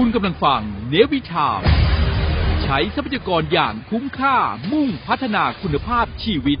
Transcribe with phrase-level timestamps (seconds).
[0.00, 1.60] คุณกำลังฟังเนวิชาม
[2.62, 4.36] ใช้ทรัพยากรอย่างคุ้มค่า
[4.72, 6.58] มุ่งพัฒนาคุณภาพชีวิต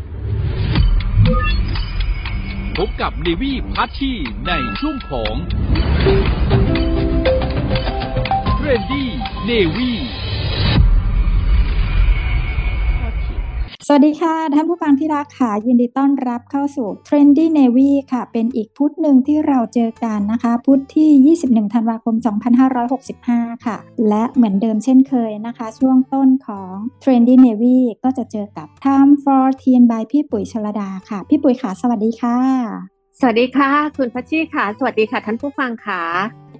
[2.76, 4.12] พบกับเนวีพัชชี
[4.46, 5.34] ในช่วงของ
[8.58, 9.10] เรนดี้
[9.44, 9.90] เนวี
[13.84, 22.14] สวัสดีค่ะ ท่านผู้ฟังที่รักค่ะ ยินดีต้อนรับเข้าสู่ Trendy Navy ค่ะ เป็นอีกพุธหนึ่งที่เราเจอกันนะคะ พุธที่ 21 ธันวาคม
[22.90, 23.76] 2565 ค่ะ
[24.08, 36.02] และเหมือนเดิมเช่นเคยนะคะ ช่วงต้นของ Trendy Navy ก็จะเจอกับ Time for Teen by พี่ปุ๋ยชลดาค่ะ พี่ปุ๋ยค่ะ สวัสดีค่ะ สวัสดีค่ะ คุณพัชชีค่ะ สวัสดีค่ะท่านผู้ฟังค่ะ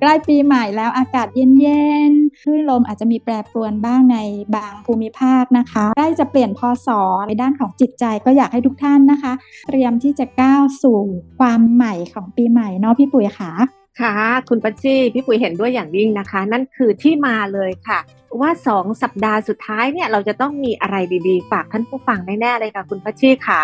[0.00, 4.18] ใกล้ปีใหม่แล้วอากาศเย็นๆคลื่นลมอาจจะมีแปรปรวนบ้างใน
[4.56, 6.88] บางภูมิภาคนะคะใกล้จะเปลี่ยนพศ
[7.26, 9.32] ในด้านของจิตใจก็อยากให้ทุกท่านนะคะ
[9.68, 11.00] เตรียมที่จะก้าวสู่
[11.38, 13.52] ความใหม่ของปีใหม่เนาะพี่ปุ๋ยค่ะ
[14.00, 14.16] ค่ะ
[14.48, 17.98] คุณพัชชีพี่ปุ๋ยเห็นด้วยอย่างยิ่งนะคะ นั่นคือที่มาเลยค่ะ
[18.40, 20.96] ว่าสองสัปดาห์สุดท้ายเนี่ยเราจะต้องมีอะไร
[21.28, 23.62] ดีๆ ฝากท่านผู้ฟังแน่ๆเลยค่ะ คุณพัชชีค่ะ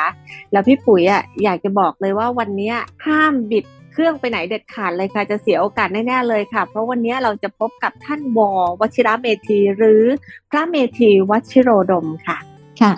[0.53, 2.73] แล้วพี่ปุ๋ยอะอยากจะบอกเลยว่าวันนี้
[3.07, 8.41] ห้ามบิดเครื่องไปไหนเด็ดขาดเลยค่ะจะเสียโอกาสแน่ๆเลยค่ะ เพราะวันนี้เราจะพบกับท่านว
[8.81, 10.03] วชิระเมธีหรือ
[10.51, 12.39] พระเมธีวชิโรดมค่ะ
[12.81, 12.93] ค่ะ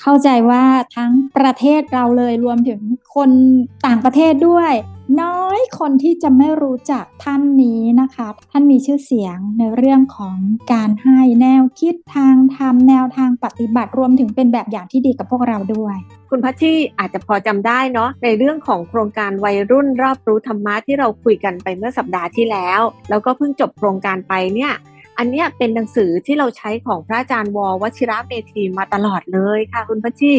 [0.00, 0.64] เข้าใจว่า
[0.96, 2.80] ทั้งประเทศเราเลยรวมถึง
[3.14, 3.30] คน
[3.86, 4.72] ต่างประเทศด้วย
[5.22, 10.36] น้อยคนที่จะไม่รู้จักท่านนี้นะคะ ท่านมีชื่อเสียงในเรื่องของ
[10.72, 15.96] การให้แนวคิดทางทำแนวทางปฏิบัติรวมถึงเป็นแบบอย่างที่ดีกับพวกเราด้วย
[16.30, 22.80] คุณพัชชีอาจจะพอจำได้เนาะในเรื่องของโครงการวัยรุ่นรอบรู้ธรรมะที่เราคุยกันไปเมื่อสัปดาห์ที่แล้ว
[23.10, 24.72] แล้วก็เพิ่งจบโครงการไปเนี่ย
[25.18, 30.34] อันนี้เป็นหนังสือที่เราใช้ของพระอาจารย์ววชิระเมธีมาตลอดเลยค่ะคุณพัชชี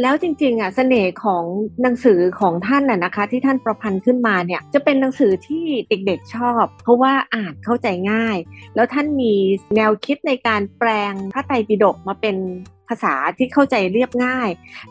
[0.00, 1.44] แล้วจริงๆอะเสน่ห์ของ
[1.82, 8.36] หนังสือของท่านน่ะนะคะ ที่ท่านประพันธ์ขึ้นมาเนี่ยจะเป็นหนังสือที่เด็กๆชอบ เพราะว่าอ่านเข้าใจง่าย
[8.74, 9.34] แล้วท่านมี
[9.76, 12.36] แนวคิดในการแปลงพระไตรปิฎกมาเป็น
[12.88, 14.48] ภาษาที่เข้าใจเรียบง่าย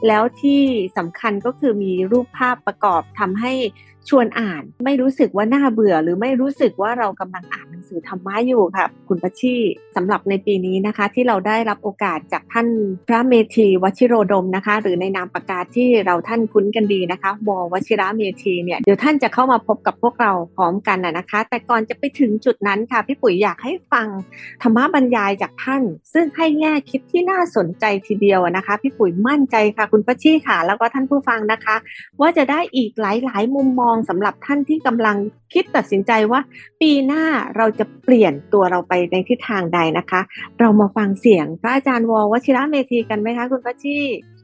[0.08, 0.62] แล้วที่
[0.98, 3.54] สำคัญก็คือมีรูปภาพประกอบทำให้
[4.10, 9.56] ชวนอ่านไม่รู้สึกว่าน่าเบื่อ หรือไม่รู้สึกว่าเรากำลังอ่านหนังสือธรรมะอยู่ค่ะ คุณปัชชี
[9.96, 12.68] สำหรับในปีนี้นะคะ ที่เราได้รับโอกาสจากท่าน
[13.08, 24.08] พระเมธีวชิโรดมนะคะ หรือในนามประกาศที่เราท่านคุ้นกันดีนะคะววชิระเมธีเนี่ยเดี๋ยวท่านจะเข้ามาพบกับพวกเราพร้อมกันนะคะ แต่ก่อนจะไปถึงจุดนั้นค่ะพี่ปุ๋ยอยากให้ฟัง
[24.62, 31.76] ธรรมะบรรยายจากท่าน ซึ่งให้แง่คิดที่น่าสนใจทีเดียวนะคะ พี่ปุ๋ยมั่นใจค่ะ คุณปัชชีค่ะ แล้วก็ท่านผู้ฟังนะคะ
[32.22, 35.18] ว่าจะได้อีกหลาย ๆ มุมมองสำหรับท่านที่กำลัง
[35.54, 36.42] คิดตัดสินใจว่า
[36.82, 37.24] ปีหน้า
[37.58, 40.22] เราจะเปลี่ยนตัวเราไปในทิศทางใดนะคะ
[40.60, 43.98] เรามาฟังเสียงพระอาจารย์ววชิระเมธีกันไหมคะคุณพัชชี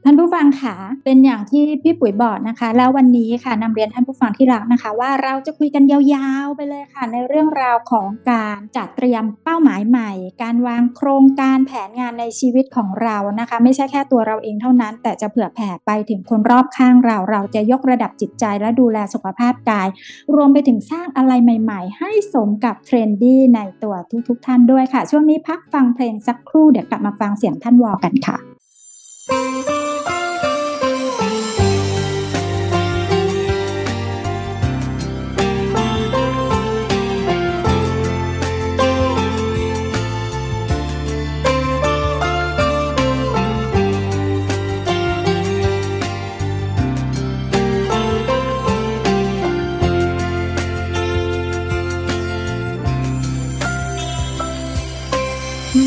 [0.06, 10.10] ท่านผู้ฟังค่ะเป็นอย่างที่พี่ปุ๋ยบอกนะคะ แล้ววันนี้ค่ะนำเรียนท่านผู้ฟังที่รักนะคะ ว่าเราจะคุยกันยาวๆไปเลยค่ะ ในเรื่องราวของการจัดเตรียมเป้าหมายใหม่
[10.42, 19.88] การวางโครงการแผนงานในชีวิตของเรานะคะ ไม่ใช่แค่ตัวเราเองเท่านั้น แต่จะเผื่อแผ่ไปถึงคนรอบข้างเรา เราจะยกระดับจิตใจและดูแลสุขภาพกาย
[20.34, 23.94] รวมไปถึงสร้างอะไรใหม่ ๆ ให้สมกับเทรนดี้ในตัว
[24.28, 29.83] ทุกๆท่านด้วยค่ะ ช่วงนี้พักฟังเพลงสักครู่เดี๋ยวกลับมาฟังเสียงท่านวอกันค่ะ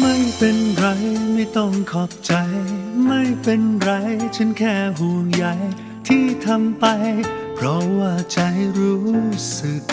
[0.02, 0.86] ไม่เป็นไร
[1.34, 2.34] ไม่ต้องขอบใจ
[3.08, 3.92] ไม่เป็นไร
[4.36, 5.46] ฉันแค่ห่วงใย
[6.08, 6.86] ที่ทำไป
[7.56, 8.40] เพราะว่าใจ
[8.78, 9.08] รู้
[9.58, 9.84] สึก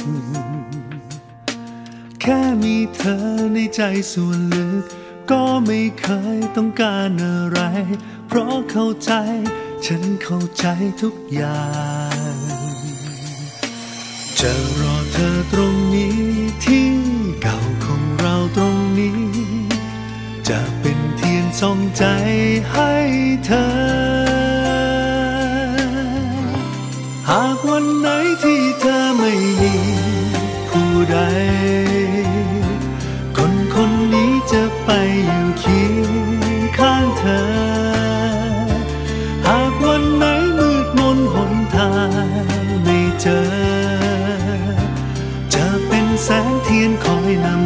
[2.21, 3.19] แค่มีเธอ
[3.55, 3.83] ในใจ
[4.13, 4.85] ส่วนลึก
[5.31, 6.07] ก็ไม่เค
[6.37, 7.61] ยต้องการอะไร
[8.29, 9.13] เพราะเข้าใจ
[9.87, 10.67] ฉันเข้าใจ
[11.03, 11.69] ทุกอย่า
[12.35, 12.37] ง
[14.41, 14.51] จะ
[14.81, 16.19] รอเธอตรงนี้
[16.65, 16.89] ที่
[17.43, 19.54] เก่าของเราตรงนี้
[20.49, 22.05] จะเป็นเทียนส่องใจ
[22.73, 22.93] ให้
[23.45, 23.67] เธอ
[27.29, 28.09] หากวันไหน
[28.43, 29.75] ที่เธอไม่มี
[30.69, 31.19] ผู้ใด
[33.37, 34.91] คนคนนี้จะไป
[35.27, 36.13] อยู่เคียง
[36.79, 37.43] ข้างเธอ
[39.47, 40.25] หากวันไหน
[40.59, 43.41] มืดมนหนทางไม่เจอ
[45.55, 47.64] จะเป็นแสงเทียนคอยนำ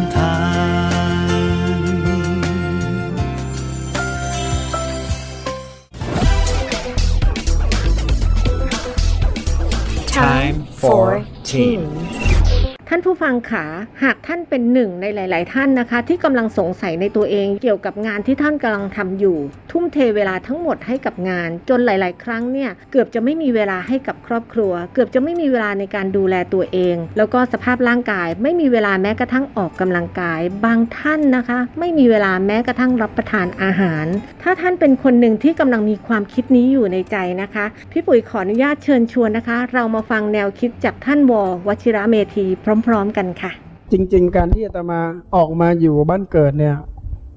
[13.09, 13.67] ผู้ฟังขา
[14.03, 19.39] หากท่านเป็นหนึ่งในหลาย ๆ ท่านนะคะ ที่กำลังสงสัยในตัวเองเกี่ยวกับงานที่ท่านกำลังทำอยู่
[19.71, 34.07] ทุ่มเทเวลาทั้งหมดให้กับงาน จนหลาย ๆ ครั้งเนี่ยเกือบจะไม่มีเวลาให้กับครอบครัว เกือบจะไม่มีเวลาในการดูแลตัวเอง แล้วก็สภาพร่างกาย ไม่มีเวลาแม้กระทั่งออกกำลังกาย บางท่านนะคะ ไม่มีเวลาแม้กระทั่งรับประทานอาหาร
[34.43, 41.33] ถ้าท่านเป็นคนหนึ่งที่กำลังมีความคิดนี้อยู่ในใจนะคะ พี่ปุ๋ยขออนุญาตเชิญชวนนะคะ เรามาฟังแนวคิดจากท่านว
[41.69, 42.47] วชิระเมธี
[42.87, 43.51] พร้อมๆกันค่ะ
[43.93, 45.01] จริง ๆ การที่อาตมา
[45.37, 46.77] ออกมาอยู่บ้านเกิดเนี่ย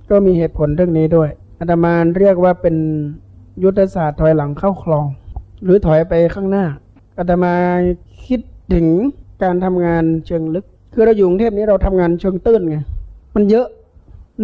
[0.09, 1.29] ก็มีเหตุผลเรื่องนี้ด้วย
[1.59, 2.75] อาตมาเรียกว่าเป็น
[3.63, 5.05] ยุทธศาสตร์ถอยหลังเข้าคลอง
[5.63, 6.65] หรือถอยไปข้างหน้า
[7.17, 7.53] อาตมา
[8.27, 8.39] คิด
[8.73, 8.87] ถึง
[9.43, 12.77] การทำงานเชิงลึก คือเราอยู่กรุงเทพนี้เราทำงานเชิงตื้นไง
[13.35, 13.67] มันเยอะ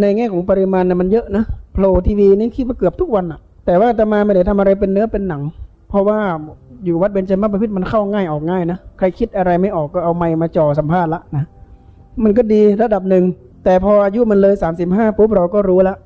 [0.01, 1.43] ในแง่ของปริมาณนะมันเยอะนะ
[1.73, 5.41] โผล่ทีวีนี่คิดว่าเกือบทุกวันอะแต่ว่าอาตมาไม่ได้ทำอะไรเป็นเนื้อเป็นหนัง
[5.89, 6.19] เพราะว่า
[6.85, 11.44] อยู่วัดเบญจมาบพิตรมันเข้าง่ายออกง่ายนะใครคิดอะไรไม่ออกก็เอาไมค์มาจ่อสัมภาษณ์ละนะ
[12.24, 13.24] มันก็ดีระดับหนึ่ง
[13.63, 14.53] แต่พออายุมันเลย
[14.85, 15.97] 35ปุ๊บเราก็รู้แล้ว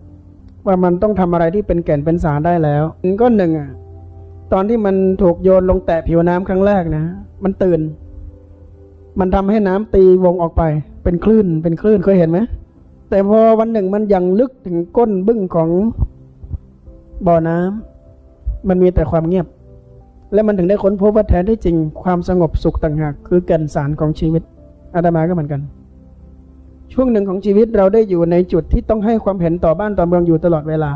[0.66, 2.84] ว่ามันต้องทำอะไรที่เป็นแก่นเป็นสารได้แล้ว
[3.22, 3.70] ก็หนึ่งอะ
[4.54, 7.04] ตอนที่มันถูกโยนลงแตะผิวน้ำครั้งแรกนะ
[7.44, 7.80] มันตื่น
[9.20, 10.64] มันทำให้น้ำตีวงออกไป
[11.04, 12.40] เป็นคลื่น เป็นคลื่นเคยเห็นไหม
[13.10, 15.70] แต่พอวันหนึ่งมันยังลึกถึงก้นบึ้งของ
[17.28, 19.48] บ่อน้ำมันมีแต่ความเงียบ
[20.34, 24.44] และมันถึงได้ค้นพบว่าแท้ที่จริงความสงบสุขต่างหากคือแก่นสารของชีวิต
[24.96, 25.62] อาตมาก็เหมือนกัน
[26.94, 30.92] ช่วงหนึ่งของชีวิตเราได้อยู่ในจุดที่ต้องให้ความเห็นต่อบ้านต่อเมืองอยู่ตลอดเวลา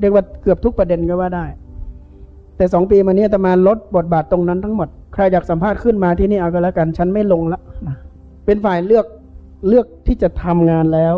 [0.00, 1.44] เรียกว่าเกือบทุกประเด็นก็ว่าได้
[2.56, 7.60] แต่สองปีมานี้อาตมาลดบทบาทตรงนั้นทั้งหมดใครอยากสัมภาษณ์ขึ้นมาที่นี่เอาก็แล้วกันฉันไม่ลงละ
[8.46, 9.06] เป็นฝ่ายเลือก
[9.68, 11.14] เลือกที่จะทำงานแล้ว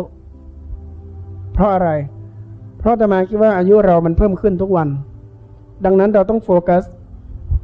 [1.53, 1.89] เพราะอะไร
[2.79, 4.87] เพราะอาตมาคิดว่าอายุเรามันเพิ่มขึ้นทุกวัน
[5.85, 6.83] ดังนั้นเราต้องโฟกัส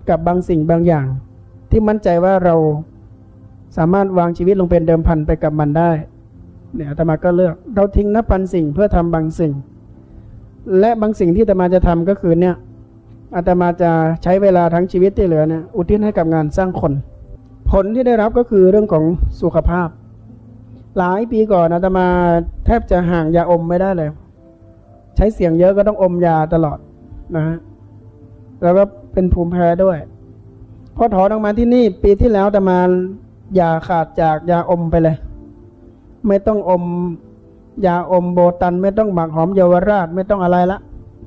[0.10, 1.08] กับบางสิ่งบางอย่าง
[1.72, 2.56] ที่มั่นใจว่าเรา
[3.78, 5.92] สามารถวางชีวิตลงเป็นเดิมพันไปกับมันได้
[6.76, 9.54] เนี่ยอาตมาก็เลือก เราทิ้งนับพันสิ่งเพื่อทำบางสิ่ง
[10.80, 12.56] และบางสิ่งที่อาตมาจะทำก็คือเนี่ย
[13.36, 13.92] อาตมาจะ
[14.24, 16.94] ใช้เวลาทั้งชีวิตที่เหลือเนี่ยอุทิศให้กับงานสร้างคน
[17.72, 19.04] ผลที่ได้รับก็คือเรื่องของ
[19.42, 19.90] สุขภาพ
[20.98, 22.08] หลายปีก่อนอาตมา
[22.66, 24.10] แทบจะห่างยาอมไม่ได้เลย
[25.16, 26.78] ใช้เสียงเยอะก็ต้องอมยาตลอด
[27.36, 27.58] นะฮะ
[28.64, 28.84] แล้วก็
[29.18, 29.98] เป็นภูมิแพ้ด้วย
[30.96, 32.78] พอถอนออกมาที่นี่ ปีที่แล้วแต่มา
[33.56, 35.16] อย่าขาดจากยาอมไปเลย
[36.28, 36.84] ไม่ต้องอม
[37.86, 40.80] ยาอมโบตัน ไม่ต้องหมักหอมเยาวราชไม่ต้องอะไรละ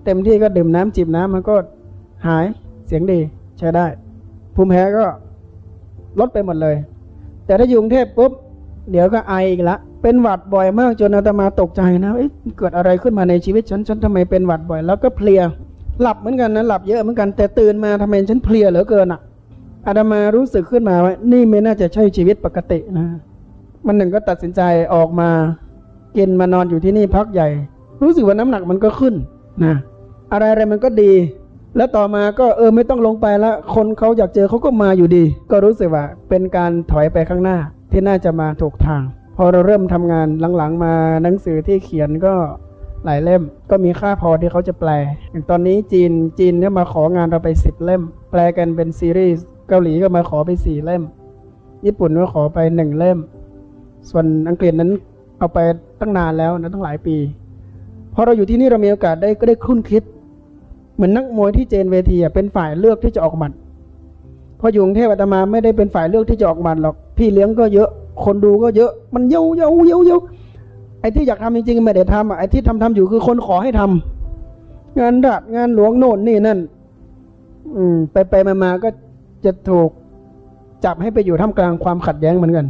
[0.05, 1.55] เต็มที่ก็ดื่มน้ำจิบน้ำมันก็
[2.27, 2.45] หาย
[2.87, 3.21] เสียงดี
[3.59, 3.87] ใช้ได้
[4.55, 5.05] ภูมิแพ้ก็
[6.21, 6.77] ลดไปหมดเลย
[7.47, 8.33] แต่ถ้าอยู่กรุงเทพปุ๊บ
[8.91, 15.43] เดี๋ยวก็ไออีกละ เป็นหวัดบ่อยมากจนอาตมาตกใจนะเอ๊ะเกิดอะไรขึ้นมาในชีวิตฉันฉันทำไมเป็นหวัดบ่อย แล้วก็เพลีย
[16.02, 19.20] หลับเหมือนกันนะหลับเยอะเหมือนกันแต่ตื่นมาทำไมฉันเพลียเหลือเกินอะ
[19.87, 23.06] อาตมารู้สึกขึ้นมาว่านี่ไม่น่าจะใช่ชีวิตปกตินะ
[23.87, 24.61] มันหนึ่งก็ตัดสินใจ
[24.94, 25.29] ออกมา
[26.17, 27.49] กินมานอนอยู่ที่นี่พักใหญ่
[28.02, 29.14] รู้สึกว่าน้ำหนักมันก็ขึ้น
[29.64, 29.75] นะ
[30.32, 31.12] อะไรอะไรมันก็ดี
[31.76, 37.58] แล้วต่อมาก็เออไม่ต้องลงไปล้วคนเขาอยากเจอเขาก็มาอยู่ดี ก็รู้สึกว่าเป็นการถอยไปข้างหน้า
[37.93, 39.03] ที่น่าจะมาถูกทาง
[39.37, 40.26] พอเราเริ่มทำงาน
[40.56, 40.93] หลังๆมา
[41.23, 42.35] หนังสือที่เขียนก็
[43.05, 44.91] หลายเล่มก็มีค่าพอที่เขาจะแปล
[45.31, 51.02] อย่างตอนนี้จีนจีนเนี่ยมาของานเราไปสิบเล่ม แปลกันเป็นซีรีส์เกาหลีก็มาขอไปสี่เล่ม
[51.87, 53.19] ญี่ปุ่นก็ขอไปหนึ่งเล่ม
[54.11, 54.91] ส่วนอังกฤษนั้น
[55.38, 55.58] เอาไป
[56.00, 57.17] ตั้งนานแล้วนะตั้งหลายปี
[58.15, 60.03] พอเราอยู่ที่นี่เรามีโอกาสได้ก็ได้คุ้นคิด
[60.94, 63.53] เหมือนนักมวยที่เจนเวทีเป็นฝ่ายเลือกที่จะออกหมัด
[64.60, 67.89] พออยู่กรุงเทพอาตมาไม่ได้เป็นฝ่ายเลือกที่จะออกหมัดหรอกพี่เลี้ยงก็เยอะ
[68.25, 70.22] คนดูก็เยอะมันเยอะเยอะเยอะเยอะ
[71.01, 76.59] ไอ้ที่อยากทำจริงๆไม่ได้ทำไอ้ที่ทำทำอยู่คือคนขอให้ทำงานรัฐงานหลวงโน่นนี่นั่น
[77.77, 78.89] อืม ไปไปมามาก็
[79.45, 79.91] จะถูก
[80.85, 82.67] จับให้ไปอยู่ท่ามกลางความขัดแย้งเหมือนกัน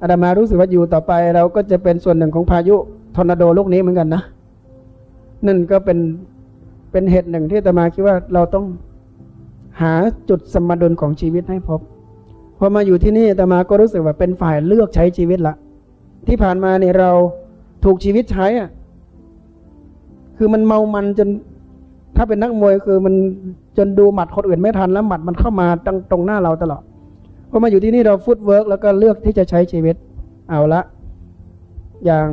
[0.00, 2.76] อาตมารู้สึกว่าอยู่ต่อไป เราก็จะเป็นส่วนหนึ่งของพายุ
[3.16, 4.22] ทอร์นาโดลูกนี้เหมือนกันนะ
[5.46, 5.98] นั่นก็เป็น
[6.92, 8.64] เป็นเหตุหนึ่งที่อาตมาคิดว่าเราต้อง
[9.80, 9.92] หา
[10.28, 11.80] จุดสมดุลของชีวิตให้พบ
[12.58, 15.54] พอมาอยู่ที่นี่อาตมาก็รู้สึกว่าเป็นฝ่ายเลือกใช้ชีวิตละ
[16.26, 17.10] ที่ผ่านมาเนี่ยเรา
[17.84, 18.70] ถูกชีวิตใช้อะ
[20.36, 21.28] คือมันเมามันจน
[22.16, 23.14] ถ้าเป็นนักมวยคือมัน
[23.78, 26.82] จนดูหมัดคนอื่นไม่ทันแล้วหมัดมันเข้ามาตรงตรงหน้าเราตลอด
[27.50, 29.96] พอมาอยู่ที่นี่เรา footwork แล้วก็เลือกที่จะใช้ชีวิต
[30.50, 30.80] เอาละ
[32.04, 32.28] อย่าง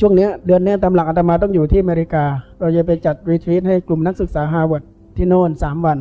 [0.00, 2.24] ช่วงเนี้ยเดือนนี้ตามหลักอาตมาต้องอยู่ที่อเมริกา
[2.60, 4.82] เราจะไปจัด retreat ให้กลุ่มนักศึกษาฮาร์วาร์ด
[5.16, 5.98] ที่โน่นสามวัน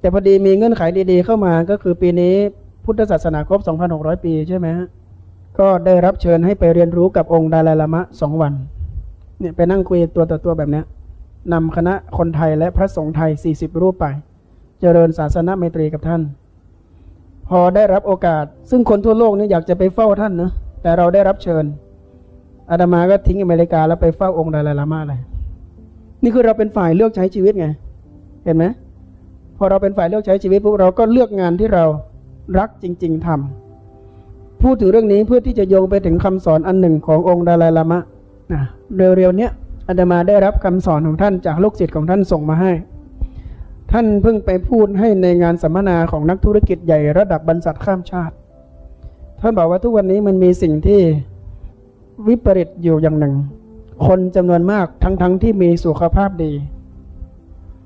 [0.00, 2.34] แต่พอดีมีเงื่อนไขดีๆเข้ามาก็คือปีนี้
[2.84, 3.60] พุทธศาสนาครบ
[3.92, 4.88] 2,600 ปีใช่ไหมฮะ
[5.60, 8.52] ก็ได้รับเชิญให้ไปเรียนรู้กับองค์ดาลายลามะสองวัน
[9.40, 10.84] เนี่ยไปนั่งคุยตัวต่อตัวแบบเนี้ย
[11.52, 14.06] นำคณะคนไทยและพระสงฆ์ไทย 40 รูปไป
[14.80, 16.22] เจริญศาสนาไมตรีกับท่าน
[17.48, 20.50] พอได้รับโอกาส ซึ่งคนทั่วโลกนี่อยากจะไปเฝ้าท่านนะ
[20.82, 21.64] แต่เราได้รับเชิญ
[22.70, 25.20] อาตมาก็ทิ้งอเมริกาแล้วไปเฝ้าองค์ดาลายลามาเลย
[26.22, 27.66] นี่คือเราเป็นฝ่ายเลือกใช้ชีวิตไง
[28.44, 28.64] เห็นไหม
[29.56, 31.84] พอเราเป็นฝ่ายเลือกใช้ชีวิตพวกเราก็เลือกงานที่เรา
[32.58, 33.67] รักจริง ๆทำ
[34.62, 37.98] พูดถึงเรื่องนี้เพื่อที่จะโยงไปถึงคำสอนอันหนึ่งขององค์ดาลายลามะ
[38.52, 38.62] นะ
[38.96, 39.50] เร็วๆเนี้ย
[39.88, 42.72] อาตมาได้รับคำสอนของท่านจากลูกศิษย์ของท่านส่งมาให้
[43.92, 48.34] ท่านเพิ่งไปพูดให้ในงานสัมมนาของนักธุรกิจใหญ่ระดับบรรษัทข้ามชาติ
[49.40, 51.00] ท่านบอกว่าทุกวันนี้มันมีสิ่งที่
[52.28, 53.34] วิปริตอยู่อย่างหนึ่ง
[54.06, 56.52] คนจำนวนมากทั้งๆทที่มีสุขภาพดี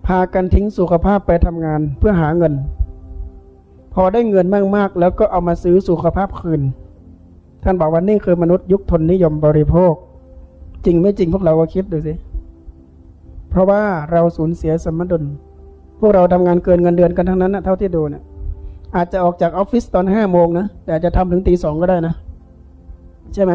[0.06, 2.54] พากันทิ้งสุขภาพไปทำงานเพื่อหาเงิน
[3.94, 4.46] พอได้เงิน
[4.76, 6.62] มากๆ แล้วก็เอามาซื้อสุขภาพคืน
[7.64, 9.94] ท่านบอกว่านี่คือมนุษย์ยุคทนนิยมบริโภค
[10.84, 12.14] จริงไม่จริงพวกเราก็คิดดูสิ
[13.50, 13.82] เพราะว่า
[14.12, 15.24] เราสูญเสียสมดุล
[16.00, 18.22] พวกเราทำงานเกินเงินเดือนกันทั้งนั้นนะเท่าที่ดูเนะี่ย
[18.96, 22.14] อาจจะออกจากออฟฟิศตอนห้าโมงนะแต่จะทำถึงตีสองก็ได้นะ
[23.34, 23.52] ใช่ไหม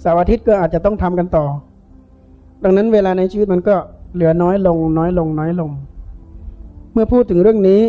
[0.00, 1.44] เสาร์อาทิตย์ก็อาจจะต้องทำกันต่อ
[2.62, 3.74] ดังนั้นเวลาในชีวิตมันก็
[4.14, 5.70] เหลือน้อยลง น้อยลง น้อยลง
[6.92, 7.80] เมื่อพูดถึงเรื่องนี้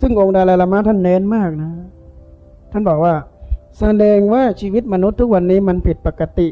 [0.00, 1.70] ซึ่งองค์ดาลาลามะท่านเน้นมากนะ
[2.72, 3.14] ท่านบอกว่า
[3.78, 6.48] แสดงว่าชีวิตมนุษย์ทุกวันนี้มันผิดปกติ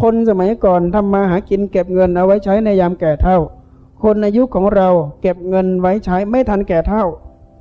[0.00, 3.38] คนสมัยก่อนทำมาหากินเก็บเงินเอาไว้ใช้ในยามแก่เท่า
[4.02, 4.88] คนในยุคของเรา
[5.20, 7.04] เก็บเงินไว้ใช้ไม่ทันแก่เท่า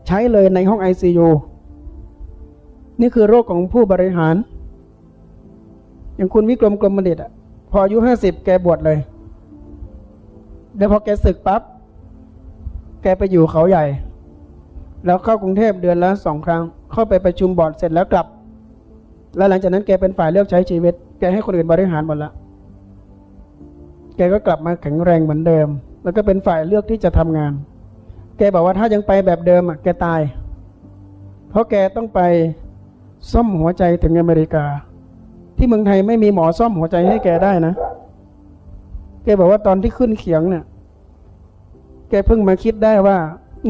[0.08, 1.30] ใช้เลยในห้องไอซียู
[3.02, 4.36] นี่คือโรคของผู้บริหาร
[6.16, 7.32] อย่างคุณวิกรมกรมบัณฑิตอะ
[7.72, 8.98] พออายุห้าสิบแกบวชเลย
[10.76, 11.62] เดี๋ยวพอแกศึกปับ๊บ
[13.04, 13.86] แกไปอยู่เขาใหญ่
[15.08, 16.62] แล้วเข้ากรุงเทพเดือนละสองครั้ง
[16.92, 18.28] เข้าไปประชุมบอร์ดเสร็จแล้วกลับ
[19.38, 22.32] แล้วหลังจากนั้นแกเป็นฝ่ายเลือกใช้ชีวิต แกให้คนอื่นบริหารหมดละ
[24.18, 25.68] แกก็กลับมาแข็งแรงเหมือนเดิม
[26.04, 27.54] แล้วก็เป็นฝ่ายเลือกที่จะทำงาน
[28.38, 30.22] แกบอกว่าถ้ายังไปแบบเดิมอะแกตาย
[31.50, 32.20] เพราะแกต้องไป
[33.32, 34.66] ซ่อมหัวใจถึงอเมริกา
[35.58, 37.74] ที่เมืองไทยไม่มีหมอซ่อมหัวใจให้แกได้นะ
[39.24, 40.64] แกบอกว่าตอนที่ขึ้นเขียงเนี่ย
[42.10, 43.18] แกเพิ่งมาคิดได้ว่า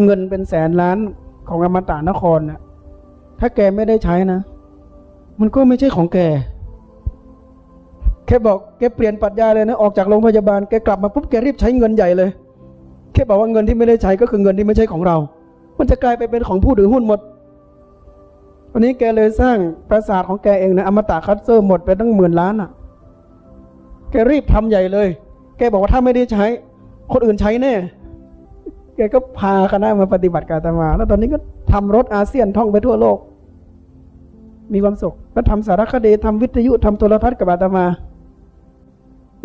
[0.04, 0.98] เงินเป็นแสนล้าน
[1.48, 2.60] ของอมตะนครน่ะ
[3.40, 4.40] ถ้าแกไม่ได้ใช้นะ
[5.40, 6.20] มันก็ไม่ใช่ของแก
[8.28, 12.30] แกบอกแกเปลี่ยนปรัชญาเลยนะ ออกจากโรงพยาบาลแกกลับมาปุ๊บแกรีบใช้เงินใหญ่เลย
[13.14, 15.18] แค่บอกว่าเงินที่ไม่ได้ใช้ก็คือเงินที่ไม่ใช่ของเรา
[15.78, 17.20] มันจะกลายไปเป็นของผู้ถือหุ้นหมด
[18.72, 19.58] วันนี้แกเลยสร้าง
[19.90, 22.70] ปราสาทของแกเองนะอมตะคัตเซอร์หมดไปตั้งหมื่นล้านอะ
[24.12, 25.08] แกรีบทำใหญ่เลย
[25.58, 26.46] แกบอกว่าถ้าไม่ได้ใช้
[27.12, 27.74] คนอื่นใช้แน่
[28.98, 31.38] แกก็พาคณะมาปฏิบัติการตมา แล้วตอนนี้ก็
[31.72, 33.18] ทำรถอาเซียนท่องไปทั่วโลก
[34.74, 37.86] มีความสุข แล้วทำสารคดีทำวิทยุทำโทรทัศน์กับอาตมา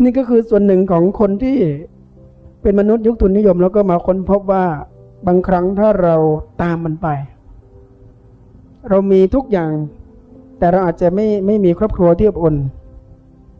[0.03, 1.57] นี่ก็คือส่วนหนึ่งของคนที่
[2.61, 4.65] เป็นมนุษย์ยุคทุนนิยม แล้วก็มาค้นพบว่า
[5.27, 6.15] บางครั้งถ้าเรา
[6.61, 7.07] ตามมันไป
[8.89, 9.71] เรามีทุกอย่าง
[10.59, 12.55] แต่เราอาจจะไม่ไม่มีครอบครัวที่อบอุ่น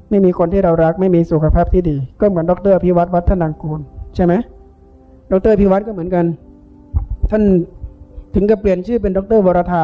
[0.10, 3.80] ไม่มีคนที่เรารัก ไม่มีสุขภาพที่ดี ก็เหมือนดรพิวัตรวัฒนังกูล
[4.16, 4.34] ใช่ไหม
[5.34, 6.26] ดรพิวัตรก็เหมือนกัน
[7.32, 7.44] ท่าน
[8.34, 9.84] ถึงกับเปลี่ยนชื่อเป็นดรวรธา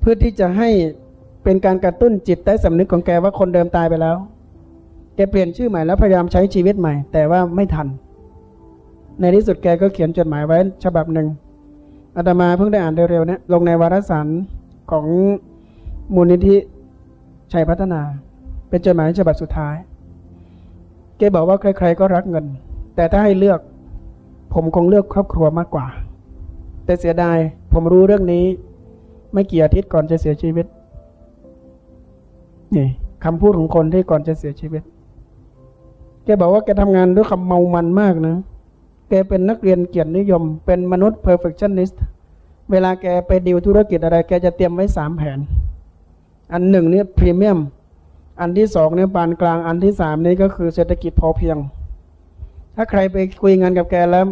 [0.00, 0.68] เพื่อที่จะให้
[1.44, 4.16] เป็นการกระตุ้นจิตใต้สำนึกของแกว่าคนเดิมตายไปแล้ว
[5.16, 7.86] แกเปลี่ยนชื่อใหม่แล้วพยายามใช้ชีวิตใหม่ แต่ว่าไม่ทัน
[9.20, 11.28] ในที่สุดแกก็เขียนจดหมายไว้ฉบับหนึ่ง
[12.16, 14.26] อาตมาเพิ่งได้อ่านเร็วๆเนี้ลงในวารสาร
[14.90, 15.06] ของ
[16.14, 16.56] มูลนิธิ
[17.52, 18.00] ชัยพัฒนา
[18.68, 19.76] เป็นจดหมายฉบับสุดท้าย
[21.18, 22.44] แกบอกว่าใครๆก็รักเงิน
[22.96, 23.60] แต่ถ้าให้เลือก
[24.54, 25.86] ผมคงเลือกครอบครัวมากกว่า
[26.84, 27.38] แต่เสียดาย
[27.72, 28.44] ผมรู้เรื่องนี้
[29.32, 30.66] ไม่กี่อาทิตย์ก่อนจะเสียชีวิต
[32.76, 32.88] นี่
[33.24, 34.82] คำพูดของคนที่ก่อนจะเสียชีวิต
[36.24, 38.36] แกบอกว่าแกทำงานด้วยคำเมามันมากนะ
[39.08, 41.96] แกเป็นนักเรียนเกียรตินิยม เป็นมนุษย์ perfectionist
[42.70, 45.38] เวลาแกไปดีลธุรกิจอะไร แกจะเตรียมไว้สามแผน
[46.52, 47.58] อันหนึ่งเนี่ยพรีเมียม
[48.40, 51.56] อันที่สองเนี่ยปานกลาง อันที่สามนี่ก็คือเศรษฐกิจพอเพียง
[52.76, 54.26] ถ้าใครไปคุยงานกับแกแล้ว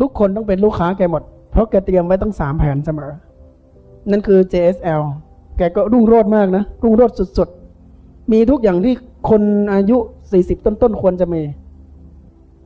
[0.00, 3.12] ทุกคนต้องเป็นลูกค้าแกหมด เพราะแกเตรียมไว้ตั้งสามแผนเสมอ
[4.10, 5.02] นั่นคือ JSL
[5.56, 8.94] แกก็รุ่งโรจน์มากนะ รุ่งโรจน์สุดๆ มีทุกอย่างที่
[9.30, 9.96] คนอายุ
[10.32, 11.42] สี่สิบต้นๆ ควรจะมี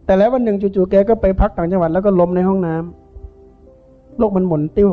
[0.04, 4.90] แต่แล้ววันหนึ่งจู่ๆ แกก็ไปพักต่างจังหวัดแล้วก็ล้มในห้องน้ำโลกมันหมุนติ้ว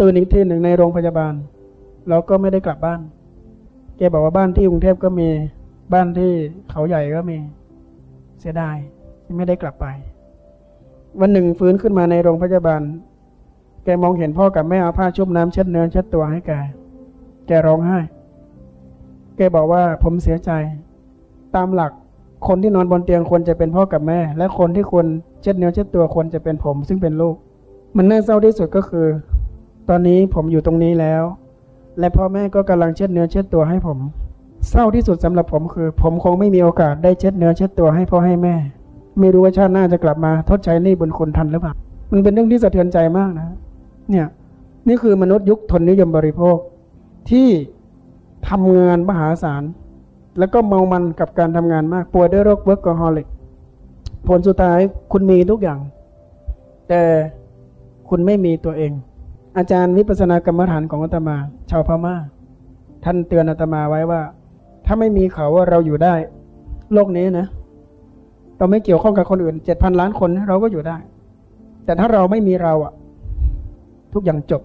[0.00, 1.34] ตื่นอีกทีหนึ่งในโรงพยาบาล
[2.08, 3.00] แล้วก็ไม่ได้กลับบ้าน
[3.96, 5.28] แกบอกว่าบ้านที่กรุงเทพก็มี
[5.92, 6.32] บ้านที่
[6.70, 7.38] เขาใหญ่ก็มี
[8.40, 8.76] เสียดาย
[9.24, 9.86] ที่ไม่ได้กลับไป
[11.20, 12.82] วันหนึ่งฟื้นขึ้นมาในโรงพยาบาล
[13.84, 16.52] แกมองเห็นพ่อกับแม่เอาผ้าชุบน้ำเช็ดเนื้อเช็ดตัวให้แก
[17.46, 17.98] แกร้องไห้
[19.36, 20.50] แกบอกว่าผมเสียใจ
[21.54, 21.92] ตามหลัก
[22.46, 25.06] คนที่นอนบนเตียงควรจะเป็นพ่อกับแม่ และคนที่ควร
[25.42, 27.36] เช็ดเนื้อเช็ดตัวควรจะเป็นผม ซึ่งเป็นลูก
[27.96, 29.06] มันน่าเศร้าที่สุดก็คือ
[29.88, 31.22] ตอนนี้ผมอยู่ตรงนี้แล้ว
[31.98, 33.98] และพ่อแม่ก็กำลังเช็ดเนื้อเช็ดตัวให้ผม
[34.70, 38.54] เศร้าที่สุดสำหรับผมคือ ผมคงไม่มีโอกาสได้เช็ดเนื้อเช็ดตัวให้พ่อให้แม่
[39.20, 41.72] ไม่รู้ว่าชาติหน้าจะกลับมาชดใช้หนี้บุญคุณทันหรือเปล่า
[42.12, 43.46] มันเป็นเรื่องที่สะเทือนใจมากนะ
[44.10, 44.26] เนี่ย
[44.88, 46.56] นี่คือมนุษย์ยุคทุนนิยมบริโภค
[47.30, 47.48] ที่
[48.48, 49.62] ทำงานมหาศาล
[50.38, 53.28] แล้วก็เมามันกับการทำงานมาก ป่วยด้วยโรค workaholic
[54.28, 54.78] ผลสุดท้าย
[55.12, 55.78] คุณมีทุกอย่าง
[56.88, 57.02] แต่
[58.08, 58.92] คุณไม่มีตัวเอง
[59.56, 61.36] อาจารย์วิปัสสนากรรมฐานของอาตมา
[61.70, 62.14] ชาวพม่า
[63.04, 64.20] ท่านเตือนอาตมาไว้ว่า
[64.86, 66.14] ถ้าไม่มีเขาว่าเราอยู่ได้
[66.92, 67.46] โลกนี้นะ
[68.58, 70.96] เราไม่เกี่ยวข้องกับคนอื่นเจ็ดพันล้านคนเราก็อยู่ได้
[71.84, 72.92] แต่ถ้าเราไม่มีเราอะ
[74.14, 74.62] ทุกอย่างจบ